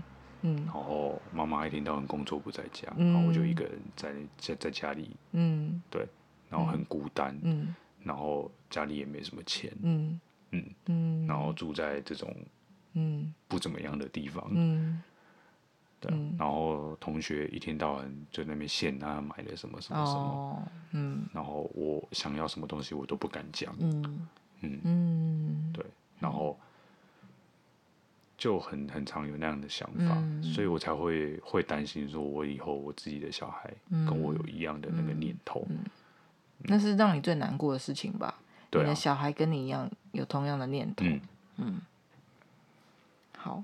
[0.45, 6.05] 嗯，然后妈妈一天到晚工作不在家，嗯、然后我就一个人在在在家里，嗯，对，
[6.49, 7.73] 然后很孤单，嗯，
[8.03, 10.19] 然后家里也没什么钱，嗯。
[10.51, 12.35] 嗯，嗯，然后住在这种
[12.91, 13.33] 嗯。
[13.47, 15.01] 不怎么样的地方，嗯，
[16.01, 24.27] 对，然后同学一天到晚在那边嫌他买了什么什么什么，哦、嗯，然后我想要什么东西我都不敢讲，嗯
[24.63, 24.81] 嗯。
[24.83, 25.85] 嗯，对，
[26.19, 26.57] 然后。
[28.35, 35.77] 就很很常有那样的想法，嗯、所以我才会会担心，说我以后我自己的小孩跟我有一样的那个念头，嗯。
[35.77, 35.85] 嗯。
[35.85, 35.91] 嗯、
[36.63, 38.35] 那是让你最难过的事情吧？
[38.69, 41.21] 对啊、你的小孩跟你一样有同样的念头，嗯，
[41.57, 41.81] 嗯。
[43.37, 43.63] 好，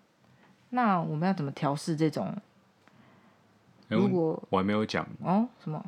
[0.70, 2.34] 那我们要怎么调试这种？
[3.90, 5.84] 如果我还没有讲哦，什么？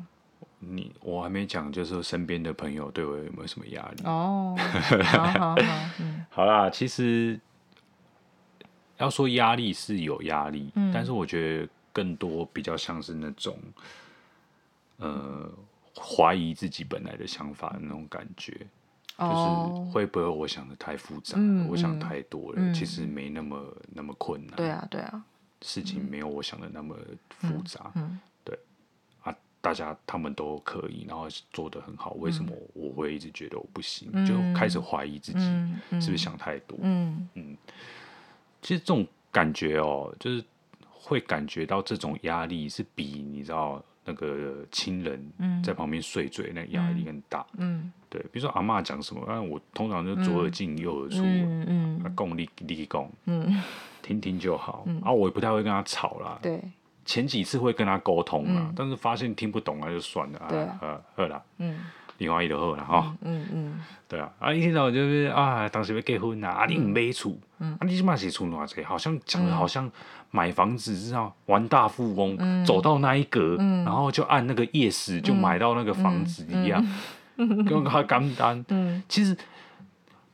[0.64, 4.04] 你我还没讲，就是身边的朋友对我有没有什么压力？
[4.04, 4.56] 哦，
[5.04, 5.56] 好好好，
[6.00, 7.38] 嗯，好啦，其实。
[8.98, 13.58] 要说压力是有压力，嗯、但是我觉得更多比较像是那种，
[14.98, 15.50] 呃，
[15.98, 18.64] 怀疑自己本来的想法的那种感觉，
[19.16, 24.54] 哦、就是会不会我想的太复杂了，嗯、我想太多了，嗯、其实没那么那么困难。
[24.54, 25.24] 对啊，对啊，
[25.62, 26.94] 事情没有我想的那么
[27.30, 27.90] 复杂。
[27.96, 28.20] 嗯
[29.62, 34.10] 大家他们都可以，然后做得很好，为什么我会一直觉得我不行？
[34.12, 35.40] 嗯、就开始怀疑自己
[36.00, 36.76] 是不是想太多？
[36.82, 37.26] 嗯。
[38.60, 40.44] 其实这种感觉哦，就是
[40.90, 45.32] 会感觉到这种压力是比你知道那个亲人
[45.64, 47.44] 在旁边碎嘴那个压力更大。
[47.56, 53.60] 嗯，对，比如说阿妈讲什么，啊，我通常就左耳进右耳出，嗯嗯，讲你你讲，嗯，
[54.00, 54.86] 听听就好。
[55.02, 56.38] 啊，我也不太会跟他吵啦。
[56.40, 56.62] 对，
[57.04, 60.48] 前几次会跟他沟通啦，但是发现听不懂啊，就算了啊，
[60.80, 61.78] 呃，好啦，嗯。
[62.18, 69.90] 另外一个好了哈，嗯嗯，对啊，啊一听到就是啊，当时要结婚啊，啊你唔买厝，嗯，啊你起码是厝偌济，好像讲的好像
[70.30, 76.84] 买房子是要玩大富翁，走到那一格，然后就按那个夜市就买到那个房子一样，
[77.36, 79.36] 跟他干单， 嗯，其实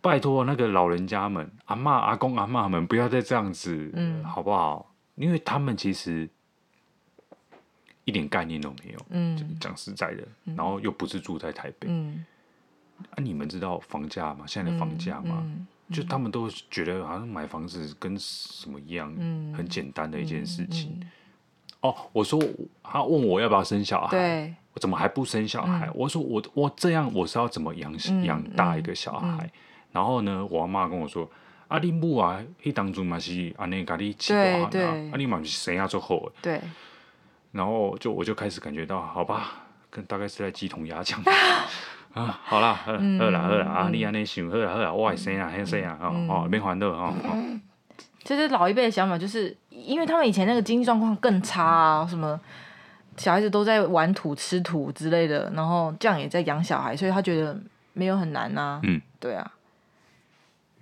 [0.03, 4.93] 拜托那个老人家们，阿妈、阿公、阿妈们不要再这样子，嗯，好不好？
[5.14, 6.29] 因为他们其实。
[8.09, 12.24] 一点概念都没有，嗯，讲实在的，然后又不是住在台北，嗯，
[13.11, 14.46] 啊，你们知道房价吗？
[14.46, 15.44] 现在的房价吗？
[15.92, 19.14] 就他们都觉得好像买房子跟什么一样，
[19.54, 20.98] 很简单的一件事情。
[21.80, 22.42] 哦，我说
[22.82, 25.90] 他问我要不要生小孩，我怎么还不生小孩？
[25.94, 27.94] 我说我我这样我是要怎么养
[28.24, 29.50] 养大一个小孩？
[29.92, 31.30] 然后呢，我阿妈跟我说，
[31.68, 36.59] 啊，你母啊，迄当初嘛是安尼，家你起大汉啊，啊，你嘛是生下最好，对。
[37.53, 39.53] 然后就我就开始感觉到，好吧，
[39.90, 41.22] 跟大概是在鸡同鸭讲。
[42.14, 47.14] 啊，好啦，好啦，好啦，好啦，啊，你安尼想，好啦，好啦，我会生啊，很生啊，哦哦，免烦恼哦。
[48.24, 52.38] 其实老一辈的想法就是，因为他们以前那个经济状况更差啊，什么
[53.16, 57.59] 小孩子都在玩土、吃土之类的，然后这样也在养小孩，所以他觉得
[57.92, 58.80] 没有很难啊。
[58.82, 59.53] 嗯，对啊，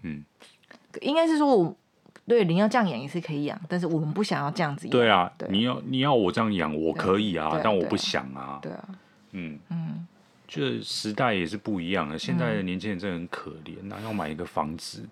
[0.03, 0.25] 嗯，
[1.01, 1.77] 应该是说我
[2.27, 4.91] 对你要这样养也是可以养，但是我们不想要这样子养。
[4.91, 8.59] 对啊，对你要你要我这样养，我可以啊，但我不想啊。
[8.61, 8.89] 对啊，
[9.33, 10.07] 嗯嗯，
[10.49, 15.07] 这时代也是不一样的，现在的年轻人真的很可怜啊，要买一个房子，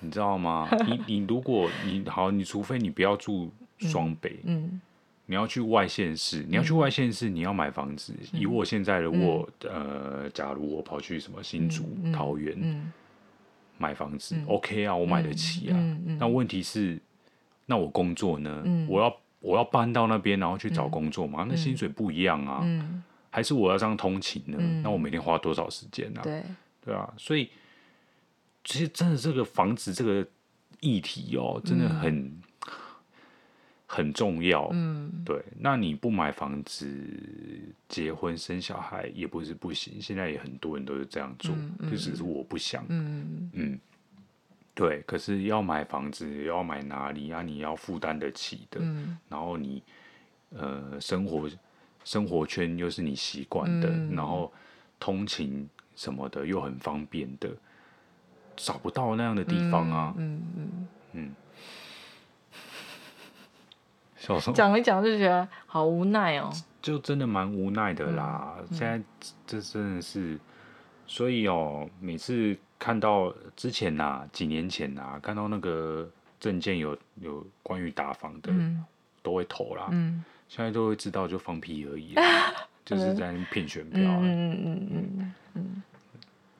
[0.00, 0.68] 你知道吗？
[0.86, 4.80] 你 你如果你好，你除非你不要住双北，嗯
[5.26, 8.12] 你要去外县市，你要去外县市，你要买房子。
[8.32, 12.92] 以我现在的我，呃，假如我跑去什么新竹、桃园嗯
[13.80, 15.96] 买房子，OK 啊，我买得起啊。
[16.18, 17.00] 那问题是，
[17.64, 18.62] 那我工作呢？
[18.86, 21.46] 我要我要搬到那边，然后去找工作嘛？
[21.48, 22.60] 那薪水不一样啊。
[22.62, 24.58] 嗯，还是我要这样通勤呢？
[24.82, 26.20] 那我每天花多少时间啊？
[26.22, 26.42] 对，
[26.84, 27.48] 对啊，所以
[28.62, 30.26] 其实真的这个房子这个
[30.80, 32.38] 议题哦，真的很。
[33.92, 35.42] 很重要，嗯，对。
[35.58, 36.88] 那你不买房子、
[37.88, 40.00] 结婚、生小孩也不是不行。
[40.00, 43.80] 现在也很多人都是这样做，嗯嗯、就只是我不想，嗯嗯，
[44.76, 45.02] 对。
[45.02, 47.42] 可是要买房子，要买哪里啊？
[47.42, 49.82] 你要负担得起的，嗯、然后你
[50.50, 51.50] 呃，生活
[52.04, 54.52] 生活圈又是你习惯的，嗯、然后
[55.00, 57.50] 通勤什么的又很方便的，
[58.54, 60.88] 找不到那样的地方啊，嗯嗯嗯。
[61.12, 61.34] 嗯
[64.28, 66.50] 嗯讲一讲就觉得好无奈哦，
[66.82, 68.54] 就真的蛮无奈的啦。
[68.58, 69.02] 嗯嗯、现在
[69.46, 70.38] 这真的是，
[71.06, 76.06] 所以哦，每次看到之前呐、啊，几年前呐、啊，看到那个
[76.38, 78.84] 政见有有关于打房的，嗯、
[79.22, 79.88] 都会投啦。
[79.90, 82.14] 嗯、现在都会知道就放屁而已，
[82.84, 84.02] 就是在骗选票。
[84.02, 85.82] 嗯嗯嗯嗯嗯，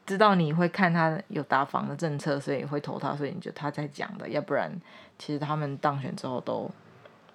[0.07, 4.73] 知道你会看他有打房的政策，所以会投他，所以你就他在讲的，要不然
[5.19, 6.71] 其实他们当选之后都。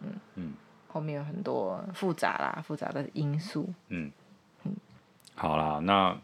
[0.01, 0.53] 嗯嗯，
[0.87, 3.73] 后面有很多复杂啦，复杂的因素。
[3.89, 4.11] 嗯
[4.63, 4.75] 嗯，
[5.35, 6.17] 好啦，那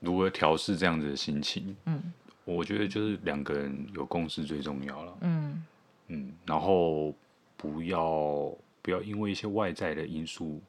[0.00, 1.76] 如何调试这样子的心情？
[1.86, 2.12] 嗯，
[2.44, 5.16] 我觉得就是两个人有共识最重要了。
[5.20, 5.64] 嗯
[6.08, 7.14] 嗯，然后
[7.56, 8.52] 不要
[8.82, 10.60] 不要因为一些外在的因素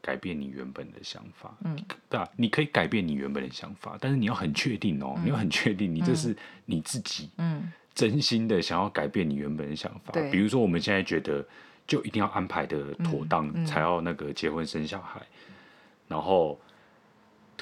[0.00, 1.54] 改变你原本的想法。
[1.64, 1.76] 嗯，
[2.08, 7.30] 对啊，你可以改变你原本的想法，但是你要很确定哦，你要很确定你这是你自己。
[7.38, 10.12] 嗯，真心的想要改变你原本的想法。
[10.30, 11.44] 比如说我们现在觉得。
[11.88, 15.22] 就一定要安排的妥当，才要那个结婚生小孩。
[16.08, 16.58] 然后，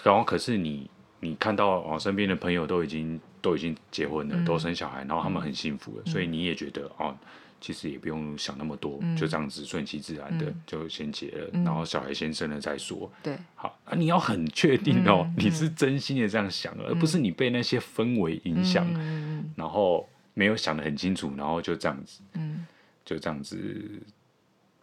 [0.03, 0.89] 然后可是你
[1.21, 7.15] 你看到哦，身边的朋友都已经都已经结婚了，嗯、都生小孩，然后他们很幸福了，嗯、所以你也觉得哦，
[7.61, 13.13] 其实也不用想那么多，嗯、就这样子顺其自然的、嗯、就先结了，嗯、然后小孩先生了再说。
[13.23, 22.21] 对，好啊，你要很确定哦，嗯、你是真心的这样想，嗯、而不是你被那些氛围影响，嗯、然后没有想得很清楚，然后就这样子。
[22.35, 22.67] 嗯
[23.05, 24.03] 就这样子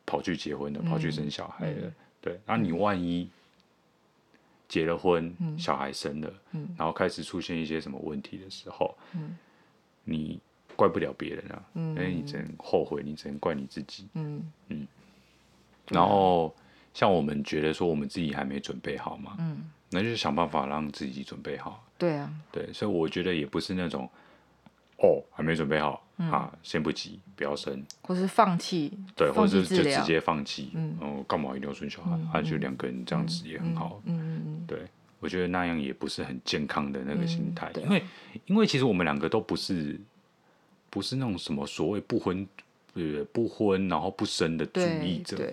[0.05, 2.39] 跑去结婚了，跑去生小孩了，嗯、对。
[2.45, 3.27] 然后你万一
[4.67, 9.35] 结了婚，嗯、小孩生了，嗯、然后开始出现一些什么问题的时候，嗯、
[10.03, 10.39] 你
[10.75, 14.07] 怪不了别人啊，因为、嗯、你只能后悔，你只能怪你自己。
[14.13, 14.87] 嗯嗯。
[15.87, 16.55] 然后
[16.93, 21.83] 像我们觉得说我们自己还没准备好嘛，嗯、那就想办法让自己准备好。
[21.97, 22.31] 对啊。
[22.51, 24.07] 对，所以我觉得也不是那种。
[25.01, 32.11] 哦，还没准备好、嗯、啊，先不急，不要生，或是放弃，对，或者是就直接放弃，嗯，哦，干嘛一定要生小孩？
[32.31, 34.79] 啊，就两个人这样子也很好，嗯嗯嗯，对，
[35.19, 38.03] 我觉得那样也不是很健康的那个心态，嗯、因为
[38.45, 39.99] 因为其实我们两个都不是
[40.89, 42.47] 不是那种什么所谓不婚
[42.93, 45.51] 呃不婚然后不生的主义者，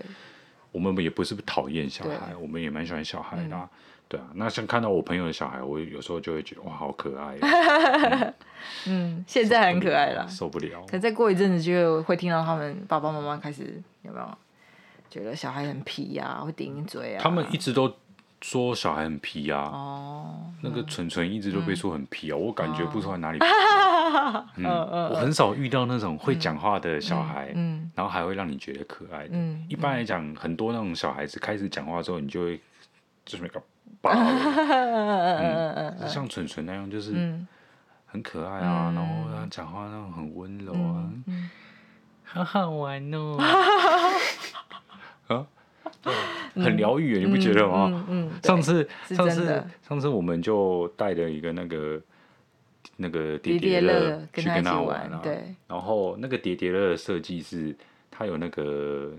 [0.73, 3.71] 我们也不是讨厌小孩，我们也蛮喜欢小孩的、啊。
[3.73, 3.79] 嗯
[4.09, 7.37] 对啊，那像看到我朋友的小孩，我有时候就会觉得哇，好可爱。
[8.87, 10.83] 嗯，嗯，现在很可爱了，受不了。
[10.89, 14.39] 可再过一阵子，就会听到他们爸爸妈妈开始有没有
[15.11, 17.21] 觉得小孩很皮呀、啊，会顶嘴啊？
[17.23, 17.95] 他们一直都
[18.41, 19.61] 说小孩很皮啊。
[19.61, 20.53] 哦。
[20.63, 24.47] 那个纯纯一直都被说很皮啊，嗯、我感觉不出来哪里 皮、啊。
[24.57, 29.31] 嗯，我很少遇到那种会讲话的小孩，嗯，嗯然后还会让你觉得可爱的。
[29.33, 29.67] 嗯。
[29.69, 32.59] 一般来讲，很多那种小孩子开始讲话之后，你就会
[33.27, 33.63] 就是那个。
[34.03, 37.13] 嗯，像纯纯那样，就是
[38.07, 41.11] 很可爱啊，然后他讲话那种很温柔啊，
[42.25, 43.37] 好好玩哦，
[45.29, 45.47] 啊，
[46.55, 48.05] 很疗愈，你不觉得吗？
[48.09, 52.01] 嗯，上次上次上次我们就带了一个那个
[52.97, 57.77] 那个叠叠乐去跟他玩啊，对，然后那个叠叠乐的设计是，
[58.11, 59.13] 它有那个。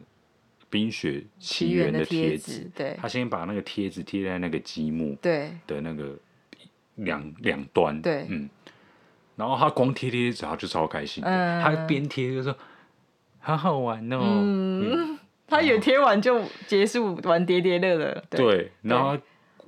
[0.70, 5.52] 冰雪奇缘的贴纸，对，他先把那个贴纸贴在那个积木对。
[5.66, 6.16] 的那个
[6.96, 8.50] 两两端，对，嗯，
[9.36, 12.56] 然后他光贴贴纸，他就超开心的，他边贴就说
[13.40, 15.18] 好好玩哦，嗯，
[15.48, 18.24] 他以为贴完就结束玩叠叠乐了。
[18.30, 19.18] 对，对，然后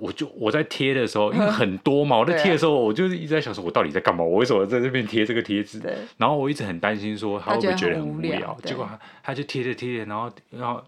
[0.01, 4.23] 我就我在贴的时候， 因为很多嘛，我在贴的时候，我就是一直在想说，我到底在干嘛？
[4.23, 5.79] 我为什么在这边贴这个贴纸？
[6.17, 8.57] 然后我一直很担心说他会不会觉得很无聊？
[8.63, 10.83] 结果他他就贴着贴着，然后然后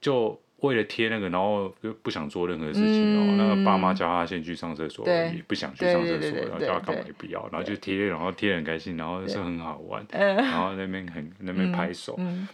[0.00, 0.40] 就。
[0.60, 12.48] 为了贴那个，然后就不想做任何事情然后、那个爸妈叫他先去上厕所，也不想去上厕所，然后叫他干嘛也不要，然后就贴，然后贴得很开心，然后是很好玩，然后 那边很那边拍手，嗯、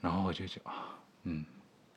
[0.00, 1.44] 然后我就觉得啊，嗯，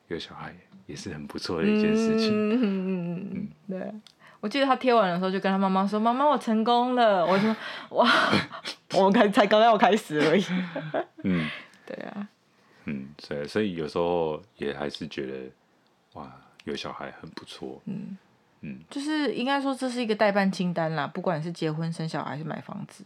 [0.08, 0.54] 有小孩
[0.86, 2.30] 也是很不错的一件事情。
[2.32, 3.92] 嗯嗯嗯，对，
[4.40, 7.54] 我记得他贴完的时候就跟他妈妈说：“妈妈，我成功了。”我说
[7.90, 8.08] ：“哇，
[8.94, 10.44] 我们才刚要开始而已。”
[11.24, 11.48] 嗯，
[11.84, 12.28] 对啊。
[12.84, 15.32] 嗯，所以所以有时候也还是觉得，
[16.14, 16.32] 哇，
[16.64, 17.82] 有小孩很不错。
[17.86, 18.16] 嗯
[18.60, 23.04] 嗯，就是应该说这是一个代办清单啦，不管是结婚、生小孩还是买房子，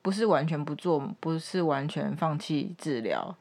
[0.00, 3.36] 不是完全不做，不是完全放弃治疗，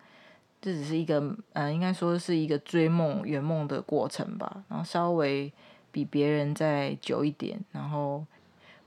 [0.64, 4.64] 这只是一个，嗯、呃，应该说是一个追梦圆梦的过程吧。
[4.70, 5.52] 然后稍微
[5.92, 8.26] 比别人再久一点，然后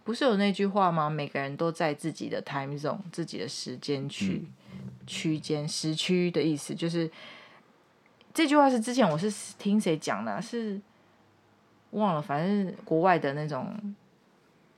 [0.03, 1.11] 不是有那句话吗？
[1.11, 4.45] 每个人都在自己的 time zone，自己的时间区。
[4.45, 4.53] 嗯
[5.07, 7.09] 区间时区的意思就是，
[8.35, 10.81] 这句话是之前我是听谁讲的，是
[11.93, 13.73] 忘了，反正国外的那种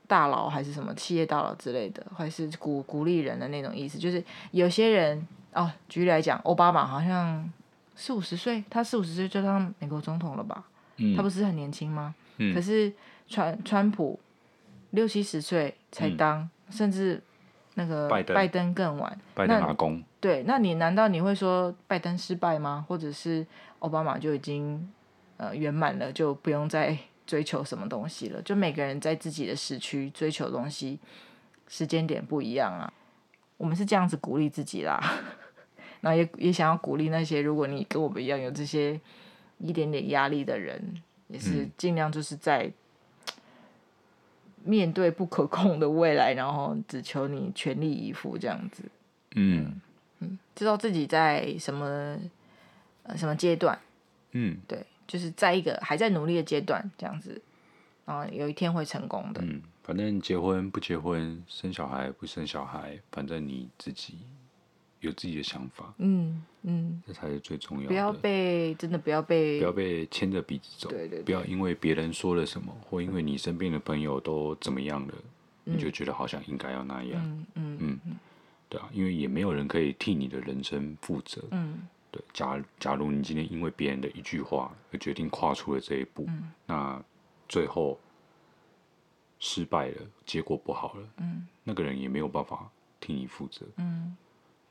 [0.07, 7.51] 大佬还是什么企业大佬之类的，还是鼓鼓励人的那种意思，就是有些人哦，举例来讲，奥巴马好像
[7.97, 10.65] 四五十岁，他四五十岁就当美国总统了吧？
[10.97, 12.15] 嗯，他不是很年轻吗？
[12.37, 12.93] 嗯，可是
[13.29, 14.19] 川川普
[14.91, 17.23] 六七十岁才当，嗯，甚至。
[17.75, 20.03] 那个拜登更晚，拜登阿公。
[20.19, 22.85] 对，那你难道你会说拜登失败吗？
[22.89, 23.47] 或者是
[23.79, 24.93] 奥巴马就已经
[25.37, 28.43] 呃圆满了，就不用再追求什么东西了？
[28.43, 30.99] 就每个人在自己的时区追求东西，
[31.69, 32.93] 时间点不一样啊。
[33.59, 34.99] 我们是这样子鼓励自己啦，
[36.01, 38.99] 然后也也想要鼓励那些如果你跟我们一样有这些
[39.59, 42.73] 一点点压力的人，也是尽量就是在。
[44.65, 48.83] 面对不可控的未来，然后只求你全力以赴这样子。
[49.37, 49.81] 嗯
[50.19, 52.19] 嗯，知道自己在什么
[53.05, 53.79] 呃什么阶段。
[54.33, 57.41] 嗯，对，就是在一个还在努力的阶段这样子，
[58.05, 59.41] 然后有一天会成功的。
[59.43, 64.19] 嗯，反正结婚不结婚，生小孩不生小孩，反正你自己。
[65.01, 67.89] 有自己的想法，嗯嗯，这才是最重要的。
[67.89, 75.15] 不要被真的不要被不要被牵着鼻子走，对对对，不要因为别人说了什么，或因为你身边的朋友都怎么样了，
[75.67, 77.25] 嗯、你就觉得好像应该要那样，
[77.55, 78.17] 嗯嗯嗯，
[78.69, 82.21] 对啊，因为也没有人可以替你的人生负责，嗯，对。
[82.33, 87.01] 假假如你今天因为别人的一句话而决定跨出了这一步，嗯、那
[87.49, 87.97] 最后
[89.39, 92.71] 失败了，结果不好了，嗯，那个人也没有办法
[93.01, 94.17] 替你负责，嗯。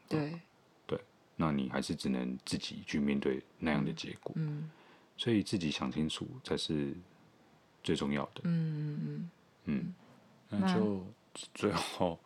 [0.09, 0.39] 对，
[0.86, 0.97] 对，
[1.36, 4.32] 那你还是只能自己去面对那样的结果。
[4.38, 4.70] 嗯，
[5.18, 6.95] 所以自己想清楚才是
[7.84, 8.41] 最重要的。
[8.45, 9.32] 嗯嗯
[9.65, 9.93] 嗯，
[10.47, 11.05] 那就
[11.53, 12.18] 最后，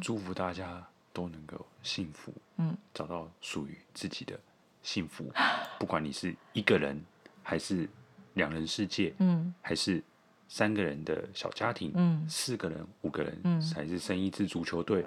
[0.00, 4.36] 祝福大家都能够幸福，嗯，找到属于自己的
[4.82, 5.32] 幸福。
[5.78, 7.00] 不管你是一个人，
[7.44, 7.88] 还是
[8.34, 10.02] 两人世界，嗯，还是
[10.48, 15.04] 三个人的小家庭，嗯，四个人、五个人，嗯，还是生一支足球队。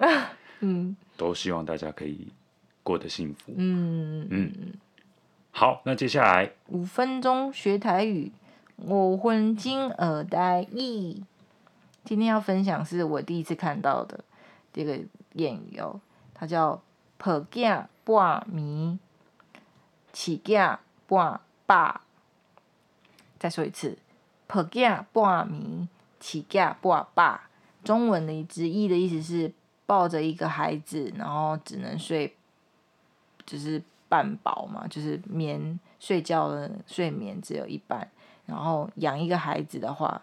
[0.60, 2.28] 嗯，都希望大家可以
[2.84, 3.52] 过得幸福。
[3.56, 4.52] 嗯嗯，
[5.50, 8.30] 好，那接下来五分钟学台语，
[8.76, 11.24] 我混金耳呆意。
[12.04, 14.24] 今天要分享是我第一次看到的
[14.72, 14.96] 这个
[15.34, 16.00] 谚语哦，
[16.34, 16.80] 它叫
[17.18, 18.98] “抱囝半暝，
[20.12, 20.78] 饲囝
[21.08, 22.00] 半饱”。
[23.38, 23.98] 再说一次
[24.46, 25.88] ，“抱囝半暝，
[26.20, 27.40] 饲囝半饱”。
[27.84, 29.52] 中文的直译的意思是。
[29.84, 32.34] 抱着一个孩子，然后只能睡，
[33.44, 38.08] 就是半饱嘛，就是眠睡觉的睡眠只有一半。
[38.46, 40.22] 然后养一个孩子的话，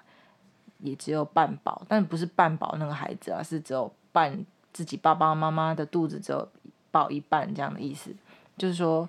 [0.79, 4.43] 也只有半饱，但不是半饱那个孩子啊，是只有半
[4.73, 6.49] 自己爸爸妈妈的肚子只有
[6.89, 8.15] 饱一半这样的意思。
[8.57, 9.07] 就是说，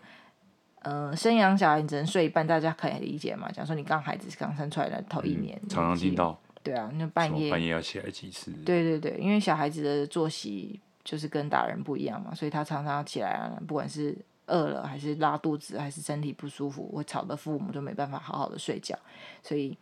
[0.82, 3.50] 嗯、呃，生养小孩你只能睡一半，大家可以理解嘛？
[3.50, 6.38] 假如说你刚孩子刚生出来的头一年，嗯、常常听到。
[6.62, 8.50] 对啊，那半夜半夜要起来几次？
[8.66, 14.14] 对对对，因为小孩子的作息就是跟大人不一样嘛，所以他常常要起来啊，不管是
[14.46, 18.94] 饿了还是拉肚子还是身体不舒服，会吵得父母就没办法好好的睡觉，
[19.42, 19.74] 所以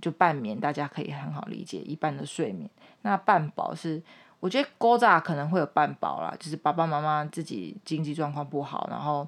[0.00, 2.68] 就半眠，大家可以很好理解一半的睡眠。
[3.02, 4.02] 那半饱是，
[4.40, 9.26] 我觉得古早可能会有半饱啦，就是爸爸妈妈自己经济状况不好，然后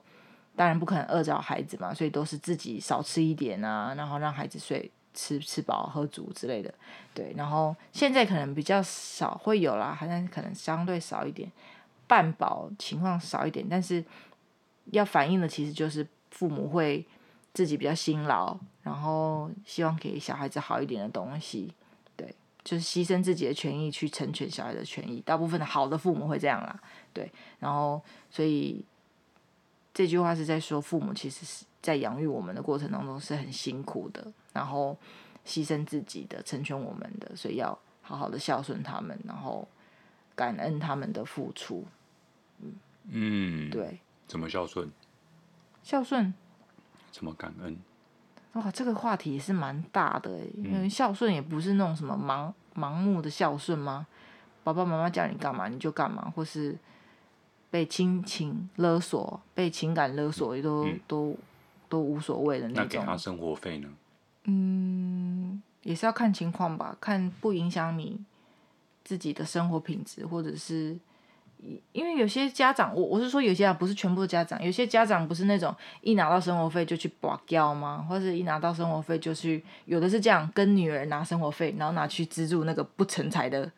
[0.60, 4.90] 当然不可能饿着孩子嘛，所以都是自己少吃一点啊，然后让孩子睡。
[5.12, 6.72] 吃吃饱喝足之类的，
[7.12, 11.50] 对，然后现在可能比较少会有啦，好像可能相对少一点，
[12.06, 14.02] 半饱情况少一点，但是
[14.92, 17.04] 要反映的其实就是父母会
[17.52, 21.74] 自己比较辛劳，然后希望给小孩子好一点的东西，
[22.14, 22.32] 对，
[22.62, 25.20] 就是牺牲自己的权益去成全小孩的权益。
[25.26, 26.80] 大部分的好的父母会这样啦，
[27.12, 28.00] 对，然后
[28.30, 28.82] 所以
[29.92, 34.96] 这句话是在说父母其实是在养育我们的过程当中是很辛苦的，然后
[35.44, 39.66] 牺牲自己的成全我们的，所以要好好的孝顺他们，然后
[40.34, 41.84] 感恩他们的付出。
[42.60, 42.74] 嗯，
[43.08, 43.98] 嗯对。
[44.26, 44.88] 怎么孝顺？
[45.82, 46.32] 孝顺？
[47.10, 47.76] 怎么感恩？
[48.52, 54.06] 哇，这个话题也是蛮大的，因为孝顺也不是那种什么盲盲目的孝顺吗？
[54.62, 56.78] 爸爸妈妈叫你干嘛你就干嘛，或是
[57.70, 61.36] 被亲情勒索、被情感勒索，也都、嗯、都
[61.88, 62.82] 都无所谓的那种。
[62.82, 63.88] 那给他生活费呢？
[64.44, 68.18] 嗯，也是要看情况吧，看不影响你
[69.04, 70.98] 自己的生活品质，或者是。
[71.92, 78.02] 因为有些家长，我我是说有些啊，不是全部的家长，有些家长不是那种一拿到生活费就去拔掉吗？
[78.08, 83.70] 或者一拿到生活费就去，有的是这样跟女儿拿生活费，然后拿去资助那个不成才的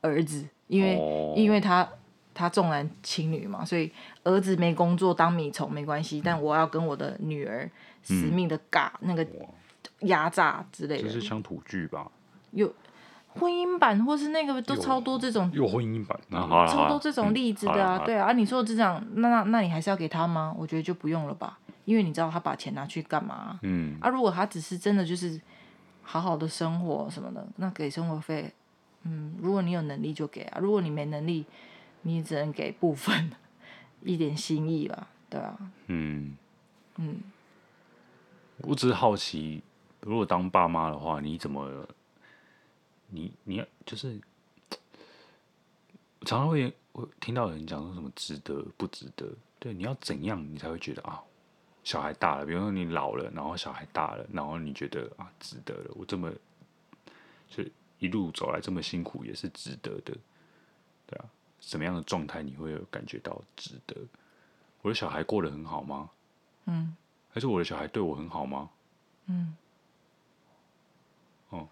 [0.00, 1.88] 儿子，因为、哦、因为他
[2.34, 3.90] 他重男轻女嘛，所以
[4.24, 7.70] 儿子没工作当米虫没关系，但我要跟我的女儿
[8.02, 9.26] 死命的尬、嗯、那个
[10.00, 12.10] 压榨之类的，这是乡土剧吧？
[12.50, 12.70] 有。
[13.36, 16.16] 婚姻版或是那个都超多这种，有婚姻版，
[16.68, 20.54] 超多这种例子的啊，对啊，啊你说这样，那那那你还是要给他吗？
[20.56, 23.58] 我觉得就不用了吧，因为你知道他把钱拿去干嘛？
[23.62, 25.40] 嗯，啊，如果他只是真的就是
[26.02, 28.54] 好好的生活什么的，那给生活费，
[29.02, 31.44] 嗯，如果你有能力就给啊，如果你没能力，
[32.04, 33.32] 你只能给部分，
[34.02, 36.36] 一点心意吧，对啊，嗯
[36.96, 37.20] 嗯，
[38.58, 39.62] 我只是好奇，
[40.00, 41.86] 如果当爸妈的话，你怎么？
[43.08, 44.18] 你你要就是，
[46.22, 49.28] 常常会会听到有人讲说什么值得不值得？
[49.60, 51.22] 对，你要怎样你才会觉得啊，
[51.84, 56.32] 小孩大了，比如说你老了，然后小孩大了，然后你觉得啊值得了，我这么
[57.48, 57.62] 就
[58.00, 60.16] 一路走来这么辛苦也是值得的，
[61.66, 63.96] 什么样的状态你会有感觉到值得？
[64.82, 66.10] 我的小孩过得很好吗？
[66.66, 66.94] 嗯，
[67.30, 68.70] 还是我的小孩对我很好吗？
[69.26, 69.56] 嗯。
[71.48, 71.66] 哦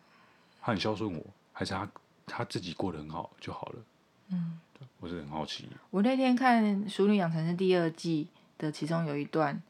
[0.61, 1.90] 他很孝顺我，还是他
[2.24, 3.82] 他自己过得很好就好了。
[4.28, 4.61] 嗯，
[5.01, 5.68] 我是很好奇。
[5.90, 8.28] 我那天看《熟女养成是》第二季
[8.59, 9.62] 的其中有一段，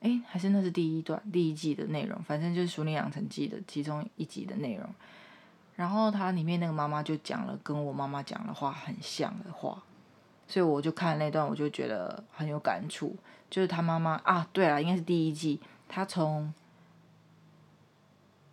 [0.00, 4.86] 哎、欸，还是那是第一段第一季的内容，反正就是《熟女养成记》的其中一集的内容。
[5.76, 9.80] 然后它里面那个妈妈就讲了跟我妈妈讲的话很像的话，
[10.48, 13.14] 所以我就看那段，我就觉得很有感触。
[13.48, 16.52] 就是他妈妈啊，对了，应该是第一季，他从。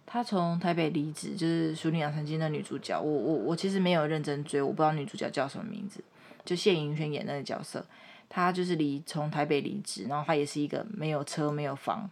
[0.06, 3.02] 她从台北离职，就是《淑女养成记》的女主角。
[3.02, 6.04] 我我我其实没有认真追，我不知道女主角叫什么名字。
[6.46, 7.84] 就谢盈萱演那个角色，
[8.30, 12.08] 她就是离从台北离职，然后她也是一个没有车没有房，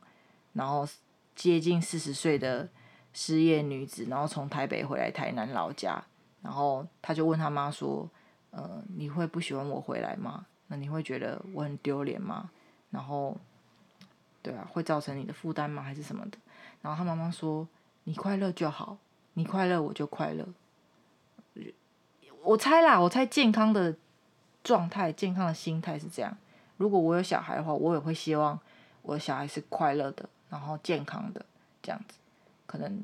[0.54, 0.88] 然后
[1.36, 2.68] 接近四十岁的
[3.14, 6.04] 失业女子，然后从台北回来台南老家，
[6.42, 8.10] 然后她就问她妈说
[8.52, 10.46] ：“呃，你会不喜欢我回来吗？
[10.68, 12.50] 那你会觉得我很丢脸吗？
[12.90, 13.38] 然后，
[14.42, 15.82] 对啊，会造成你的负担吗？
[15.84, 16.38] 还是什么的？”
[16.82, 17.68] 然后她妈妈说。
[18.06, 18.98] 你快乐就好，
[19.36, 20.44] 你快乐我就快乐。
[22.42, 23.96] 我猜啦，我猜健康的
[24.64, 26.36] 状态、健康的心态是这样。
[26.78, 28.60] 如果我有小孩的话，我也会希望
[29.04, 31.46] 我的小孩是快乐的，然后健康的
[31.84, 32.18] 这样子。
[32.72, 33.04] 可能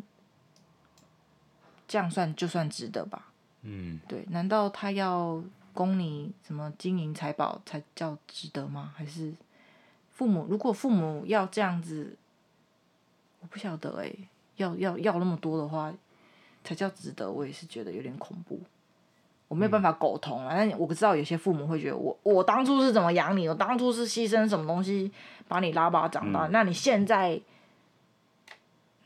[1.87, 3.27] 这样算就算值得吧。
[3.63, 4.25] 嗯，对。
[4.29, 5.43] 难道他要
[5.73, 8.93] 供你什么金银财宝才叫值得吗？
[8.95, 9.33] 还是
[10.13, 10.47] 父母？
[10.49, 12.15] 如果父母要这样子，
[13.41, 14.29] 我不晓得哎、欸。
[14.57, 15.93] 要要要那么多的话，
[16.63, 17.29] 才叫值得。
[17.29, 18.59] 我也是觉得有点恐怖，
[19.47, 20.55] 我没有办法苟同啊。
[20.55, 25.11] 但我不知道有些父母会觉得我，我我当初是怎么养你，我当初是牺牲什么东西
[25.47, 27.39] 把你拉拔长大，嗯、那你现在，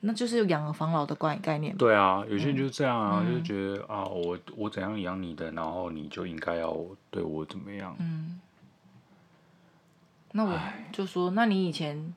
[0.02, 1.76] 那就是养儿防老的概概念。
[1.78, 6.76] 对啊，有些人就是这样啊，嗯、就是觉得啊，我我怎样养你的，然后你就应该要
[7.10, 7.96] 对我怎么样。
[8.00, 8.40] 嗯。
[10.34, 10.58] 那我
[10.92, 12.14] 就说，那你以前，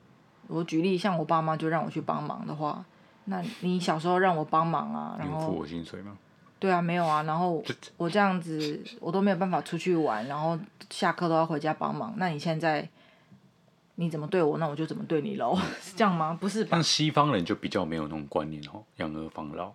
[0.46, 2.84] 我举例，像我爸妈就让我去帮忙的话。
[3.26, 6.16] 那你小时候让我帮忙啊，然后付我薪水吗？
[6.60, 7.62] 对啊，没有啊，然后
[7.96, 10.58] 我这样子我都没有办法出去玩，然后
[10.90, 12.14] 下课都要回家帮忙。
[12.16, 12.88] 那你现在
[13.96, 16.36] 你怎么对我，那我就怎么对你喽， 是这样吗？
[16.40, 16.70] 不是吧？
[16.72, 19.72] 像西方人就比较没有那种观念哦，养儿防老，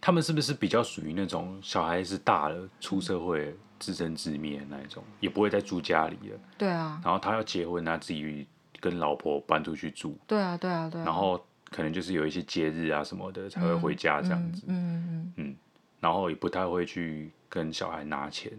[0.00, 6.38] 他们是不是比较属于那种小孩子大了出社会自生自灭那一种，也不会再住家里了？
[6.56, 7.00] 对啊。
[7.04, 8.46] 然后他要结婚，他自己
[8.80, 10.16] 跟老婆搬出去住。
[10.26, 11.04] 对啊，对啊，对啊。
[11.04, 11.44] 然后。
[11.68, 15.56] 可能就是有一些节日啊什么的才会回家这样子，嗯嗯嗯，嗯，
[15.98, 18.52] 然后也不太会去跟小孩拿钱，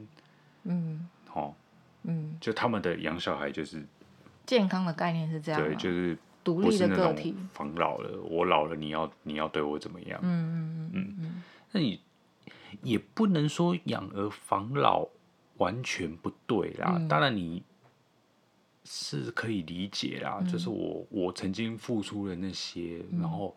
[0.65, 1.53] 嗯，哦，
[2.03, 3.81] 嗯，就他们的养小孩就是
[4.47, 7.35] 健康的概念是这样，对，就是独立的个体。
[7.53, 10.19] 防老了，我老了，你要你要对我怎么样？
[10.23, 11.43] 嗯嗯嗯嗯。
[11.73, 12.01] 那你
[12.81, 15.05] 也不能说养儿防老
[15.57, 16.95] 完全不对啦。
[16.97, 17.61] 嗯、当然你
[18.85, 23.53] 是可以理解啦，嗯、就是我我曾经付出了那些，嗯、然后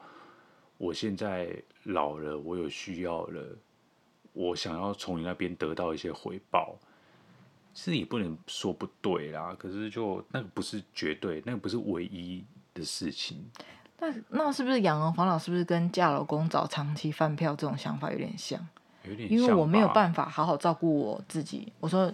[0.77, 3.57] 我现在老了，我有需要了，
[4.33, 6.77] 我想要从你那边得到一些回报。
[7.75, 12.45] 是也不能说不对啦，可是就那个不是绝对，那个不是唯一
[12.75, 13.51] 的事情。
[13.99, 15.39] 那那是不是养儿防老？
[15.39, 18.59] 是不是跟嫁老公找长期饭票这种想法有点像？
[19.05, 21.73] 有点，因为我没有办法好好照顾我自己。
[21.81, 22.13] 我说，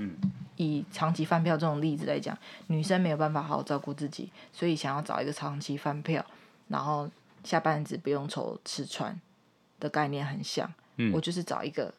[0.56, 2.36] 以长期饭票这种例子来讲，
[2.68, 6.24] 嗯、女生没有办法好好照顾自己，所以想要找一个长期饭票，
[6.68, 7.08] 然后
[7.44, 9.20] 下半辈子不用愁吃穿
[9.80, 10.72] 的概念很像。
[10.96, 11.92] 嗯、我就是找一个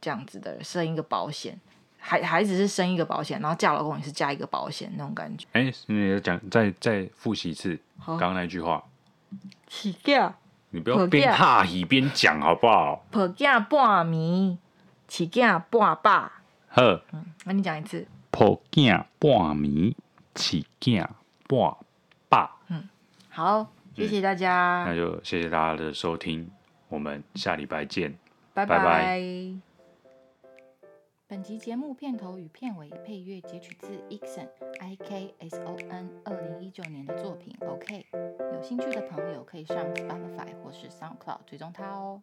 [0.00, 1.58] 这样子的人，生一个保险。
[2.00, 5.46] 孩孩子是生一个保险，然后嫁老公也是嫁一个保险那种感觉。
[5.52, 8.82] 哎、欸，你讲再再复习一次刚刚那句话。
[9.68, 10.34] 起价，
[10.70, 13.04] 你不要边哈一边讲好不好？
[13.12, 14.56] 婆家半暝，
[15.06, 16.28] 起价半百。
[16.66, 16.82] 好，
[17.12, 18.06] 嗯，那你讲一次。
[18.32, 19.94] 婆家半暝，
[20.34, 21.08] 起价
[21.46, 21.76] 半
[22.28, 22.50] 百。
[22.68, 22.88] 嗯，
[23.28, 24.84] 好，谢谢大家。
[24.88, 26.50] 那就谢谢大家的收听，
[26.88, 28.16] 我们下礼拜见，
[28.52, 28.78] 拜拜。
[28.78, 29.69] 拜拜。
[31.30, 34.48] 本集节目片头与片尾配乐截取自 Ikson
[34.80, 42.20] I K S O N 二零一九年的作品 OK，有兴趣的朋友可以上 Spotify 或是 SoundCloud 追踪他哦。